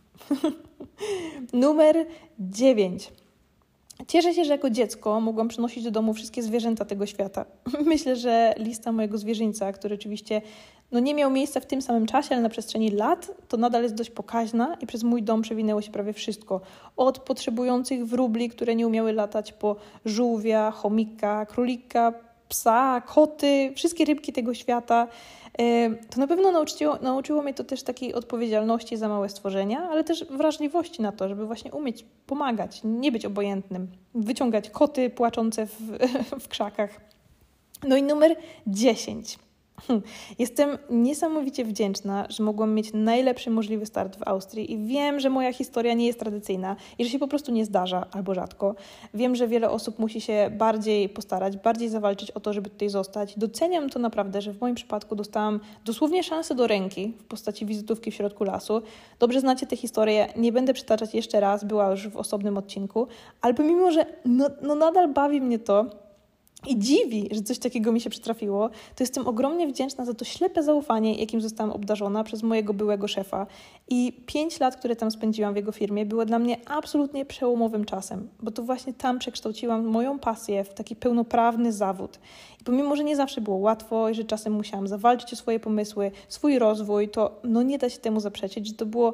Numer 1.54 2.06
9. 2.40 3.12
Cieszę 4.08 4.34
się, 4.34 4.46
że 4.46 4.52
jako 4.52 4.70
dziecko 4.70 5.22
mogłam 5.22 5.48
przynosić 5.48 5.84
do 5.84 5.92
domu 5.92 6.14
wszystkie 6.14 6.44
zwierzęta 6.44 6.86
tego 6.86 7.06
świata. 7.06 7.46
Myślę, 7.86 8.16
że 8.16 8.54
lista 8.58 8.92
mojego 8.92 9.18
zwierzyńca, 9.18 9.74
który 9.74 9.96
oczywiście 9.96 10.42
no 10.92 11.00
nie 11.00 11.14
miał 11.14 11.32
miejsca 11.32 11.60
w 11.60 11.66
tym 11.66 11.82
samym 11.82 12.06
czasie, 12.06 12.30
ale 12.32 12.42
na 12.42 12.50
przestrzeni 12.50 12.92
lat, 12.92 13.32
to 13.48 13.58
nadal 13.58 13.84
jest 13.84 13.96
dość 13.96 14.10
pokaźna 14.10 14.78
i 14.82 14.88
przez 14.88 15.04
mój 15.04 15.24
dom 15.24 15.42
przewinęło 15.42 15.82
się 15.82 15.92
prawie 15.92 16.14
wszystko. 16.14 16.62
Od 16.98 17.20
potrzebujących 17.20 18.06
wróbli, 18.06 18.50
które 18.50 18.76
nie 18.76 18.88
umiały 18.88 19.14
latać, 19.14 19.54
po 19.54 19.76
żółwia, 20.06 20.72
chomika, 20.72 21.46
królika, 21.46 22.14
psa, 22.54 23.02
koty, 23.02 23.74
wszystkie 23.76 24.06
rybki 24.06 24.34
tego 24.34 24.54
świata. 24.54 25.08
To 26.10 26.20
na 26.20 26.28
pewno 26.28 26.52
nauczyło, 26.52 26.98
nauczyło 27.02 27.42
mnie 27.42 27.54
to 27.54 27.64
też 27.64 27.84
takiej 27.84 28.14
odpowiedzialności 28.14 28.98
za 28.98 29.10
małe 29.10 29.30
stworzenia, 29.30 29.90
ale 29.90 30.04
też 30.04 30.26
wrażliwości 30.26 31.02
na 31.02 31.12
to, 31.12 31.30
żeby 31.30 31.46
właśnie 31.46 31.72
umieć 31.72 32.06
pomagać, 32.28 32.82
nie 32.84 33.12
być 33.12 33.26
obojętnym, 33.26 33.88
wyciągać 34.16 34.70
koty 34.70 35.10
płaczące 35.10 35.66
w, 35.66 35.80
w 36.44 36.48
krzakach. 36.48 37.02
No 37.88 37.98
i 37.98 38.04
numer 38.04 38.36
10. 38.68 39.40
Jestem 40.40 40.78
niesamowicie 40.90 41.66
wdzięczna, 41.66 42.26
że 42.30 42.44
mogłam 42.44 42.74
mieć 42.74 42.94
najlepszy 42.94 43.50
możliwy 43.50 43.86
start 43.86 44.16
w 44.16 44.28
Austrii 44.28 44.72
i 44.72 44.86
wiem, 44.88 45.20
że 45.20 45.30
moja 45.30 45.54
historia 45.54 45.94
nie 45.94 46.08
jest 46.08 46.20
tradycyjna 46.20 46.76
i 46.98 47.04
że 47.06 47.10
się 47.10 47.20
po 47.20 47.28
prostu 47.28 47.52
nie 47.52 47.66
zdarza 47.66 48.06
albo 48.12 48.34
rzadko. 48.34 48.76
Wiem, 49.14 49.36
że 49.36 49.48
wiele 49.48 49.70
osób 49.70 50.00
musi 50.00 50.22
się 50.22 50.52
bardziej 50.58 51.10
postarać, 51.10 51.58
bardziej 51.58 51.90
zawalczyć 51.90 52.32
o 52.32 52.40
to, 52.40 52.54
żeby 52.54 52.70
tutaj 52.70 52.90
zostać. 52.90 53.34
Doceniam 53.38 53.90
to 53.90 54.00
naprawdę, 54.00 54.42
że 54.42 54.54
w 54.54 54.62
moim 54.62 54.76
przypadku 54.76 55.16
dostałam 55.16 55.60
dosłownie 55.86 56.24
szansę 56.24 56.56
do 56.56 56.68
ręki 56.68 57.14
w 57.20 57.24
postaci 57.24 57.66
wizytówki 57.66 58.12
w 58.12 58.16
środku 58.16 58.44
lasu. 58.44 58.82
Dobrze 59.20 59.40
znacie 59.40 59.68
tę 59.68 59.76
historię, 59.76 60.28
nie 60.36 60.52
będę 60.52 60.74
przytaczać 60.74 61.14
jeszcze 61.14 61.40
raz, 61.40 61.64
była 61.64 61.92
już 61.92 62.08
w 62.08 62.18
osobnym 62.18 62.58
odcinku, 62.58 63.08
ale 63.42 63.54
pomimo, 63.54 63.92
że 63.92 64.06
no, 64.26 64.50
no 64.62 64.76
nadal 64.76 65.14
bawi 65.14 65.42
mnie 65.42 65.60
to, 65.60 66.03
i 66.68 66.80
dziwi, 66.80 67.30
że 67.32 67.42
coś 67.42 67.60
takiego 67.60 67.92
mi 67.92 68.02
się 68.02 68.10
przytrafiło, 68.10 68.70
to 68.70 69.04
jestem 69.04 69.28
ogromnie 69.28 69.68
wdzięczna 69.68 70.06
za 70.06 70.14
to 70.14 70.26
ślepe 70.26 70.64
zaufanie, 70.64 71.16
jakim 71.16 71.42
zostałam 71.42 71.72
obdarzona 71.72 72.24
przez 72.24 72.44
mojego 72.44 72.74
byłego 72.74 73.08
szefa. 73.08 73.48
I 73.90 74.14
pięć 74.26 74.60
lat, 74.60 74.76
które 74.76 74.96
tam 74.96 75.12
spędziłam 75.12 75.54
w 75.54 75.58
jego 75.58 75.72
firmie, 75.72 76.06
było 76.06 76.26
dla 76.26 76.40
mnie 76.40 76.58
absolutnie 76.66 77.26
przełomowym 77.26 77.86
czasem, 77.86 78.30
bo 78.42 78.52
to 78.52 78.64
właśnie 78.64 78.94
tam 78.94 79.20
przekształciłam 79.20 79.86
moją 79.86 80.20
pasję 80.20 80.64
w 80.64 80.74
taki 80.74 80.96
pełnoprawny 80.96 81.74
zawód. 81.74 82.20
I 82.62 82.64
pomimo, 82.64 82.96
że 82.96 83.04
nie 83.04 83.16
zawsze 83.16 83.42
było 83.42 83.58
łatwo 83.58 84.10
i 84.10 84.16
że 84.16 84.24
czasem 84.24 84.54
musiałam 84.54 84.88
zawalczyć 84.88 85.34
o 85.34 85.36
swoje 85.36 85.60
pomysły, 85.60 86.12
swój 86.28 86.60
rozwój, 86.60 87.10
to 87.10 87.40
no 87.44 87.64
nie 87.64 87.78
da 87.78 87.90
się 87.90 87.98
temu 87.98 88.20
zaprzeczyć, 88.20 88.68
że 88.68 88.74
to 88.74 88.86
było 88.86 89.14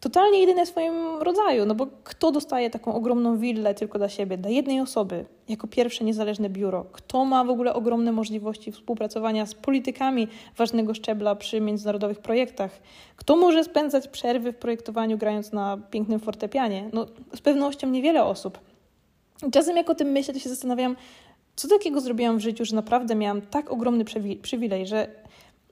totalnie 0.00 0.40
jedyne 0.40 0.66
w 0.66 0.68
swoim 0.68 0.94
rodzaju, 1.20 1.66
no 1.66 1.74
bo 1.74 1.86
kto 2.04 2.32
dostaje 2.32 2.70
taką 2.70 2.94
ogromną 2.94 3.38
willę 3.38 3.74
tylko 3.74 3.98
dla 3.98 4.08
siebie, 4.08 4.38
dla 4.38 4.50
jednej 4.50 4.80
osoby, 4.80 5.24
jako 5.48 5.66
pierwsze 5.66 6.04
niezależne 6.04 6.50
biuro? 6.50 6.86
Kto 6.92 7.24
ma 7.24 7.44
w 7.44 7.50
ogóle 7.50 7.74
ogromne 7.74 8.12
możliwości 8.12 8.72
współpracowania 8.72 9.46
z 9.46 9.54
politykami 9.54 10.28
ważnego 10.56 10.94
szczebla 10.94 11.34
przy 11.34 11.60
międzynarodowych 11.60 12.18
projektach? 12.18 12.80
Kto 13.16 13.36
może 13.36 13.64
spędzać 13.64 14.08
przerwy 14.08 14.52
w 14.52 14.56
projektowaniu 14.56 15.18
grając 15.18 15.52
na 15.52 15.78
pięknym 15.90 16.20
fortepianie? 16.20 16.90
No 16.92 17.06
z 17.34 17.40
pewnością 17.40 17.88
niewiele 17.88 18.24
osób. 18.24 18.58
Czasem 19.52 19.76
jak 19.76 19.90
o 19.90 19.94
tym 19.94 20.08
myślę, 20.08 20.34
to 20.34 20.40
się 20.40 20.48
zastanawiam, 20.48 20.96
co 21.56 21.68
takiego 21.68 22.00
zrobiłam 22.00 22.38
w 22.38 22.40
życiu, 22.40 22.64
że 22.64 22.76
naprawdę 22.76 23.14
miałam 23.14 23.42
tak 23.42 23.70
ogromny 23.70 24.04
przywilej, 24.42 24.86
że 24.86 25.08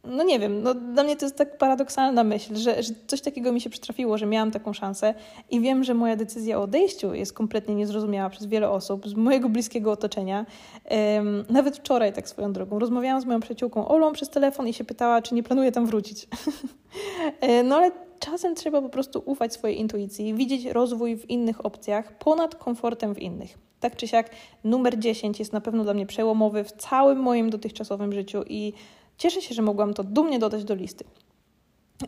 no 0.09 0.25
nie 0.25 0.38
wiem, 0.38 0.62
no 0.62 0.75
dla 0.75 1.03
mnie 1.03 1.16
to 1.16 1.27
jest 1.27 1.37
tak 1.37 1.59
paradoksalna 1.59 2.25
myśl, 2.25 2.57
że, 2.57 2.83
że 2.83 2.92
coś 3.07 3.21
takiego 3.21 3.53
mi 3.53 3.61
się 3.61 3.71
przytrafiło, 3.71 4.18
że 4.18 4.27
miałam 4.27 4.51
taką 4.51 4.73
szansę 4.73 5.14
i 5.51 5.61
wiem, 5.61 5.85
że 5.85 5.94
moja 5.94 6.16
decyzja 6.16 6.59
o 6.59 6.62
odejściu 6.62 7.14
jest 7.14 7.33
kompletnie 7.33 7.75
niezrozumiała 7.75 8.31
przez 8.31 8.47
wiele 8.47 8.71
osób 8.71 9.09
z 9.09 9.14
mojego 9.14 9.49
bliskiego 9.49 9.92
otoczenia. 9.92 10.47
Um, 10.90 11.44
nawet 11.51 11.77
wczoraj, 11.77 12.12
tak 12.12 12.29
swoją 12.29 12.53
drogą, 12.53 12.79
rozmawiałam 12.79 13.21
z 13.21 13.25
moją 13.25 13.40
przyjaciółką 13.40 13.88
Olą 13.88 14.12
przez 14.12 14.31
telefon 14.31 14.68
i 14.68 14.75
się 14.75 14.85
pytała, 14.85 15.23
czy 15.23 15.35
nie 15.35 15.42
planuję 15.42 15.73
tam 15.73 15.87
wrócić. 15.87 16.29
E, 17.40 17.62
no 17.62 17.77
ale 17.77 17.90
czasem 18.18 18.55
trzeba 18.55 18.83
po 18.83 18.88
prostu 18.88 19.23
ufać 19.27 19.53
swojej 19.53 19.81
intuicji, 19.81 20.35
widzieć 20.35 20.64
rozwój 20.64 21.16
w 21.16 21.31
innych 21.31 21.66
opcjach 21.66 22.18
ponad 22.18 22.55
komfortem 22.55 23.14
w 23.14 23.18
innych. 23.18 23.59
Tak 23.81 23.97
czy 23.97 24.09
siak, 24.09 24.31
numer 24.64 24.99
10 24.99 25.38
jest 25.38 25.53
na 25.53 25.61
pewno 25.61 25.85
dla 25.85 25.94
mnie 25.94 26.07
przełomowy 26.07 26.64
w 26.64 26.73
całym 26.73 27.18
moim 27.18 27.51
dotychczasowym 27.51 28.12
życiu 28.12 28.42
i 28.47 28.73
Cieszę 29.18 29.42
się, 29.42 29.54
że 29.54 29.62
mogłam 29.62 29.94
to 29.94 30.04
dumnie 30.04 30.38
dodać 30.38 30.64
do 30.64 30.74
listy. 30.74 31.04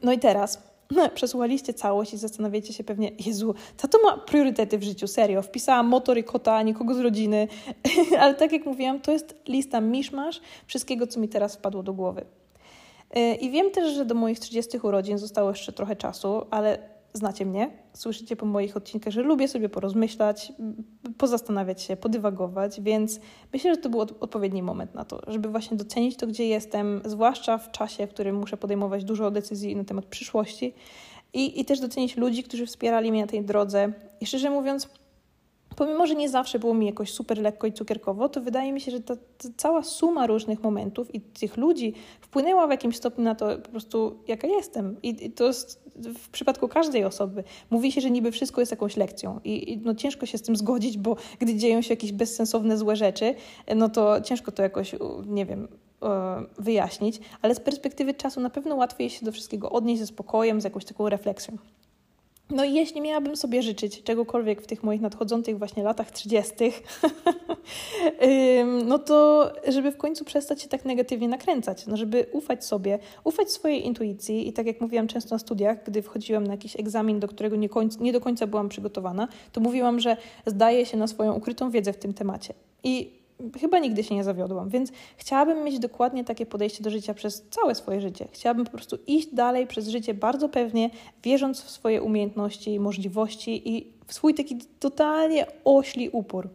No 0.02 0.12
i 0.12 0.18
teraz 0.18 0.62
no, 0.90 1.08
przesłuchaliście 1.08 1.74
całość 1.74 2.14
i 2.14 2.18
zastanawiacie 2.18 2.72
się 2.72 2.84
pewnie, 2.84 3.12
Jezu, 3.26 3.54
co 3.76 3.88
to 3.88 3.98
ma 4.02 4.18
priorytety 4.18 4.78
w 4.78 4.82
życiu, 4.82 5.08
serio. 5.08 5.42
Wpisałam 5.42 5.86
motor 5.86 6.18
i 6.18 6.24
kota, 6.24 6.62
nikogo 6.62 6.94
z 6.94 7.00
rodziny, 7.00 7.48
ale 8.20 8.34
tak 8.34 8.52
jak 8.52 8.66
mówiłam, 8.66 9.00
to 9.00 9.12
jest 9.12 9.34
lista 9.48 9.80
miszmasz 9.80 10.40
wszystkiego, 10.66 11.06
co 11.06 11.20
mi 11.20 11.28
teraz 11.28 11.56
wpadło 11.56 11.82
do 11.82 11.92
głowy. 11.92 12.24
E, 13.10 13.34
I 13.34 13.50
wiem 13.50 13.70
też, 13.70 13.94
że 13.94 14.04
do 14.04 14.14
moich 14.14 14.38
30 14.38 14.78
urodzin 14.78 15.18
zostało 15.18 15.50
jeszcze 15.50 15.72
trochę 15.72 15.96
czasu, 15.96 16.46
ale 16.50 16.78
znacie 17.12 17.46
mnie, 17.46 17.70
słyszycie 17.92 18.36
po 18.36 18.46
moich 18.46 18.76
odcinkach, 18.76 19.12
że 19.12 19.22
lubię 19.22 19.48
sobie 19.48 19.68
porozmyślać, 19.68 20.52
pozastanawiać 21.18 21.82
się, 21.82 21.96
podywagować, 21.96 22.80
więc 22.80 23.20
myślę, 23.52 23.74
że 23.74 23.80
to 23.80 23.88
był 23.88 24.00
odpowiedni 24.00 24.62
moment 24.62 24.94
na 24.94 25.04
to, 25.04 25.20
żeby 25.26 25.48
właśnie 25.48 25.76
docenić 25.76 26.16
to, 26.16 26.26
gdzie 26.26 26.48
jestem, 26.48 27.02
zwłaszcza 27.04 27.58
w 27.58 27.70
czasie, 27.70 28.06
w 28.06 28.10
którym 28.10 28.36
muszę 28.36 28.56
podejmować 28.56 29.04
dużo 29.04 29.30
decyzji 29.30 29.76
na 29.76 29.84
temat 29.84 30.06
przyszłości 30.06 30.74
i, 31.32 31.60
i 31.60 31.64
też 31.64 31.80
docenić 31.80 32.16
ludzi, 32.16 32.42
którzy 32.42 32.66
wspierali 32.66 33.12
mnie 33.12 33.20
na 33.20 33.26
tej 33.26 33.44
drodze. 33.44 33.92
I 34.20 34.26
szczerze 34.26 34.50
mówiąc, 34.50 34.88
pomimo, 35.76 36.06
że 36.06 36.14
nie 36.14 36.28
zawsze 36.28 36.58
było 36.58 36.74
mi 36.74 36.86
jakoś 36.86 37.12
super 37.12 37.38
lekko 37.38 37.66
i 37.66 37.72
cukierkowo, 37.72 38.28
to 38.28 38.40
wydaje 38.40 38.72
mi 38.72 38.80
się, 38.80 38.90
że 38.90 39.00
ta, 39.00 39.16
ta, 39.16 39.48
cała 39.56 39.82
suma 39.82 40.26
różnych 40.26 40.62
momentów 40.62 41.14
i 41.14 41.20
tych 41.20 41.56
ludzi 41.56 41.94
wpłynęła 42.20 42.66
w 42.66 42.70
jakimś 42.70 42.96
stopniu 42.96 43.24
na 43.24 43.34
to 43.34 43.58
po 43.58 43.68
prostu, 43.68 44.22
jaka 44.28 44.46
jestem. 44.46 44.96
I, 45.02 45.26
i 45.26 45.30
to 45.30 45.46
jest 45.46 45.89
w 46.14 46.28
przypadku 46.28 46.68
każdej 46.68 47.04
osoby. 47.04 47.44
Mówi 47.70 47.92
się, 47.92 48.00
że 48.00 48.10
niby 48.10 48.32
wszystko 48.32 48.60
jest 48.60 48.70
jakąś 48.70 48.96
lekcją 48.96 49.40
i, 49.44 49.72
i 49.72 49.78
no, 49.78 49.94
ciężko 49.94 50.26
się 50.26 50.38
z 50.38 50.42
tym 50.42 50.56
zgodzić, 50.56 50.98
bo 50.98 51.16
gdy 51.38 51.54
dzieją 51.54 51.82
się 51.82 51.92
jakieś 51.92 52.12
bezsensowne, 52.12 52.78
złe 52.78 52.96
rzeczy, 52.96 53.34
no 53.76 53.88
to 53.88 54.20
ciężko 54.20 54.52
to 54.52 54.62
jakoś, 54.62 54.94
nie 55.26 55.46
wiem, 55.46 55.68
e, 56.02 56.42
wyjaśnić, 56.58 57.20
ale 57.42 57.54
z 57.54 57.60
perspektywy 57.60 58.14
czasu 58.14 58.40
na 58.40 58.50
pewno 58.50 58.76
łatwiej 58.76 59.10
się 59.10 59.24
do 59.24 59.32
wszystkiego 59.32 59.70
odnieść 59.70 60.00
ze 60.00 60.06
spokojem, 60.06 60.60
z 60.60 60.64
jakąś 60.64 60.84
taką 60.84 61.08
refleksją. 61.08 61.56
No 62.50 62.64
i 62.64 62.74
jeśli 62.74 63.00
miałabym 63.00 63.36
sobie 63.36 63.62
życzyć 63.62 64.02
czegokolwiek 64.02 64.62
w 64.62 64.66
tych 64.66 64.82
moich 64.82 65.00
nadchodzących 65.00 65.58
właśnie 65.58 65.82
latach 65.82 66.10
30., 66.10 66.54
no 68.86 68.98
to 68.98 69.50
żeby 69.68 69.92
w 69.92 69.96
końcu 69.96 70.24
przestać 70.24 70.62
się 70.62 70.68
tak 70.68 70.84
negatywnie 70.84 71.28
nakręcać, 71.28 71.86
no 71.86 71.96
żeby 71.96 72.26
ufać 72.32 72.64
sobie, 72.64 72.98
ufać 73.24 73.52
swojej 73.52 73.86
intuicji 73.86 74.48
i 74.48 74.52
tak 74.52 74.66
jak 74.66 74.80
mówiłam 74.80 75.08
często 75.08 75.34
na 75.34 75.38
studiach, 75.38 75.84
gdy 75.84 76.02
wchodziłam 76.02 76.46
na 76.46 76.52
jakiś 76.52 76.80
egzamin, 76.80 77.20
do 77.20 77.28
którego 77.28 77.56
nie, 77.56 77.68
końc, 77.68 77.98
nie 77.98 78.12
do 78.12 78.20
końca 78.20 78.46
byłam 78.46 78.68
przygotowana, 78.68 79.28
to 79.52 79.60
mówiłam, 79.60 80.00
że 80.00 80.16
zdaję 80.46 80.86
się 80.86 80.96
na 80.96 81.06
swoją 81.06 81.34
ukrytą 81.34 81.70
wiedzę 81.70 81.92
w 81.92 81.96
tym 81.96 82.14
temacie. 82.14 82.54
I 82.84 83.19
chyba 83.60 83.78
nigdy 83.78 84.04
się 84.04 84.14
nie 84.14 84.24
zawiodłam, 84.24 84.68
więc 84.68 84.92
chciałabym 85.16 85.64
mieć 85.64 85.78
dokładnie 85.78 86.24
takie 86.24 86.46
podejście 86.46 86.82
do 86.82 86.90
życia 86.90 87.14
przez 87.14 87.44
całe 87.50 87.74
swoje 87.74 88.00
życie. 88.00 88.28
Chciałabym 88.32 88.64
po 88.64 88.70
prostu 88.70 88.98
iść 89.06 89.34
dalej 89.34 89.66
przez 89.66 89.88
życie 89.88 90.14
bardzo 90.14 90.48
pewnie, 90.48 90.90
wierząc 91.22 91.62
w 91.62 91.70
swoje 91.70 92.02
umiejętności, 92.02 92.80
możliwości 92.80 93.68
i 93.70 93.92
w 94.06 94.14
swój 94.14 94.34
taki 94.34 94.58
totalnie 94.80 95.46
ośli 95.64 96.08
upór. 96.08 96.48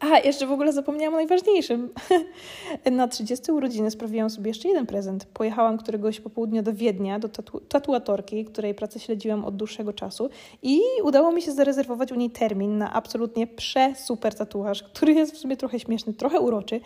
A, 0.00 0.18
jeszcze 0.18 0.46
w 0.46 0.52
ogóle 0.52 0.72
zapomniałam 0.72 1.14
o 1.14 1.16
najważniejszym. 1.16 1.88
Na 2.92 3.08
30 3.08 3.52
urodziny 3.52 3.90
sprawiłam 3.90 4.30
sobie 4.30 4.50
jeszcze 4.50 4.68
jeden 4.68 4.86
prezent. 4.86 5.24
Pojechałam 5.24 5.78
któregoś 5.78 6.20
popołudnia 6.20 6.62
do 6.62 6.72
Wiednia, 6.72 7.18
do 7.18 7.28
tatu 7.28 7.60
tatuatorki, 7.60 8.44
której 8.44 8.74
pracę 8.74 9.00
śledziłam 9.00 9.44
od 9.44 9.56
dłuższego 9.56 9.92
czasu 9.92 10.30
i 10.62 10.80
udało 11.02 11.32
mi 11.32 11.42
się 11.42 11.52
zarezerwować 11.52 12.12
u 12.12 12.14
niej 12.14 12.30
termin 12.30 12.78
na 12.78 12.92
absolutnie 12.92 13.46
prze-super 13.46 14.34
tatuaż, 14.34 14.82
który 14.82 15.12
jest 15.12 15.34
w 15.34 15.38
sumie 15.38 15.56
trochę 15.56 15.80
śmieszny, 15.80 16.14
trochę 16.14 16.40
uroczy. 16.40 16.80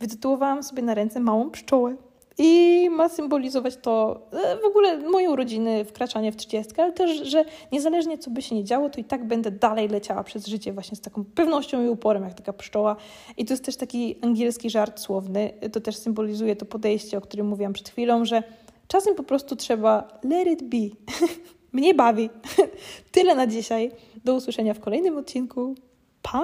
Wytytułowałam 0.00 0.62
sobie 0.62 0.82
na 0.82 0.94
ręce 0.94 1.20
małą 1.20 1.50
pszczołę. 1.50 1.96
I 2.38 2.88
ma 2.90 3.08
symbolizować 3.08 3.76
to 3.76 4.20
e, 4.32 4.56
w 4.56 4.64
ogóle 4.64 4.98
moje 4.98 5.30
urodziny, 5.30 5.84
wkraczanie 5.84 6.32
w 6.32 6.36
30, 6.36 6.72
ale 6.80 6.92
też, 6.92 7.28
że 7.28 7.44
niezależnie 7.72 8.18
co 8.18 8.30
by 8.30 8.42
się 8.42 8.54
nie 8.54 8.64
działo, 8.64 8.90
to 8.90 9.00
i 9.00 9.04
tak 9.04 9.26
będę 9.26 9.50
dalej 9.50 9.88
leciała 9.88 10.24
przez 10.24 10.46
życie 10.46 10.72
właśnie 10.72 10.96
z 10.96 11.00
taką 11.00 11.24
pewnością 11.24 11.84
i 11.84 11.88
uporem, 11.88 12.24
jak 12.24 12.34
taka 12.34 12.52
pszczoła. 12.52 12.96
I 13.36 13.44
to 13.44 13.52
jest 13.52 13.64
też 13.64 13.76
taki 13.76 14.16
angielski 14.22 14.70
żart 14.70 15.00
słowny. 15.00 15.52
To 15.72 15.80
też 15.80 15.96
symbolizuje 15.96 16.56
to 16.56 16.66
podejście, 16.66 17.18
o 17.18 17.20
którym 17.20 17.46
mówiłam 17.46 17.72
przed 17.72 17.88
chwilą, 17.88 18.24
że 18.24 18.42
czasem 18.88 19.14
po 19.14 19.22
prostu 19.22 19.56
trzeba 19.56 20.20
let 20.24 20.48
it 20.48 20.62
be. 20.62 20.96
Mnie 21.72 21.94
bawi. 21.94 22.30
Tyle 23.12 23.34
na 23.34 23.46
dzisiaj. 23.46 23.90
Do 24.24 24.34
usłyszenia 24.34 24.74
w 24.74 24.80
kolejnym 24.80 25.18
odcinku. 25.18 25.74
Pa! 26.22 26.42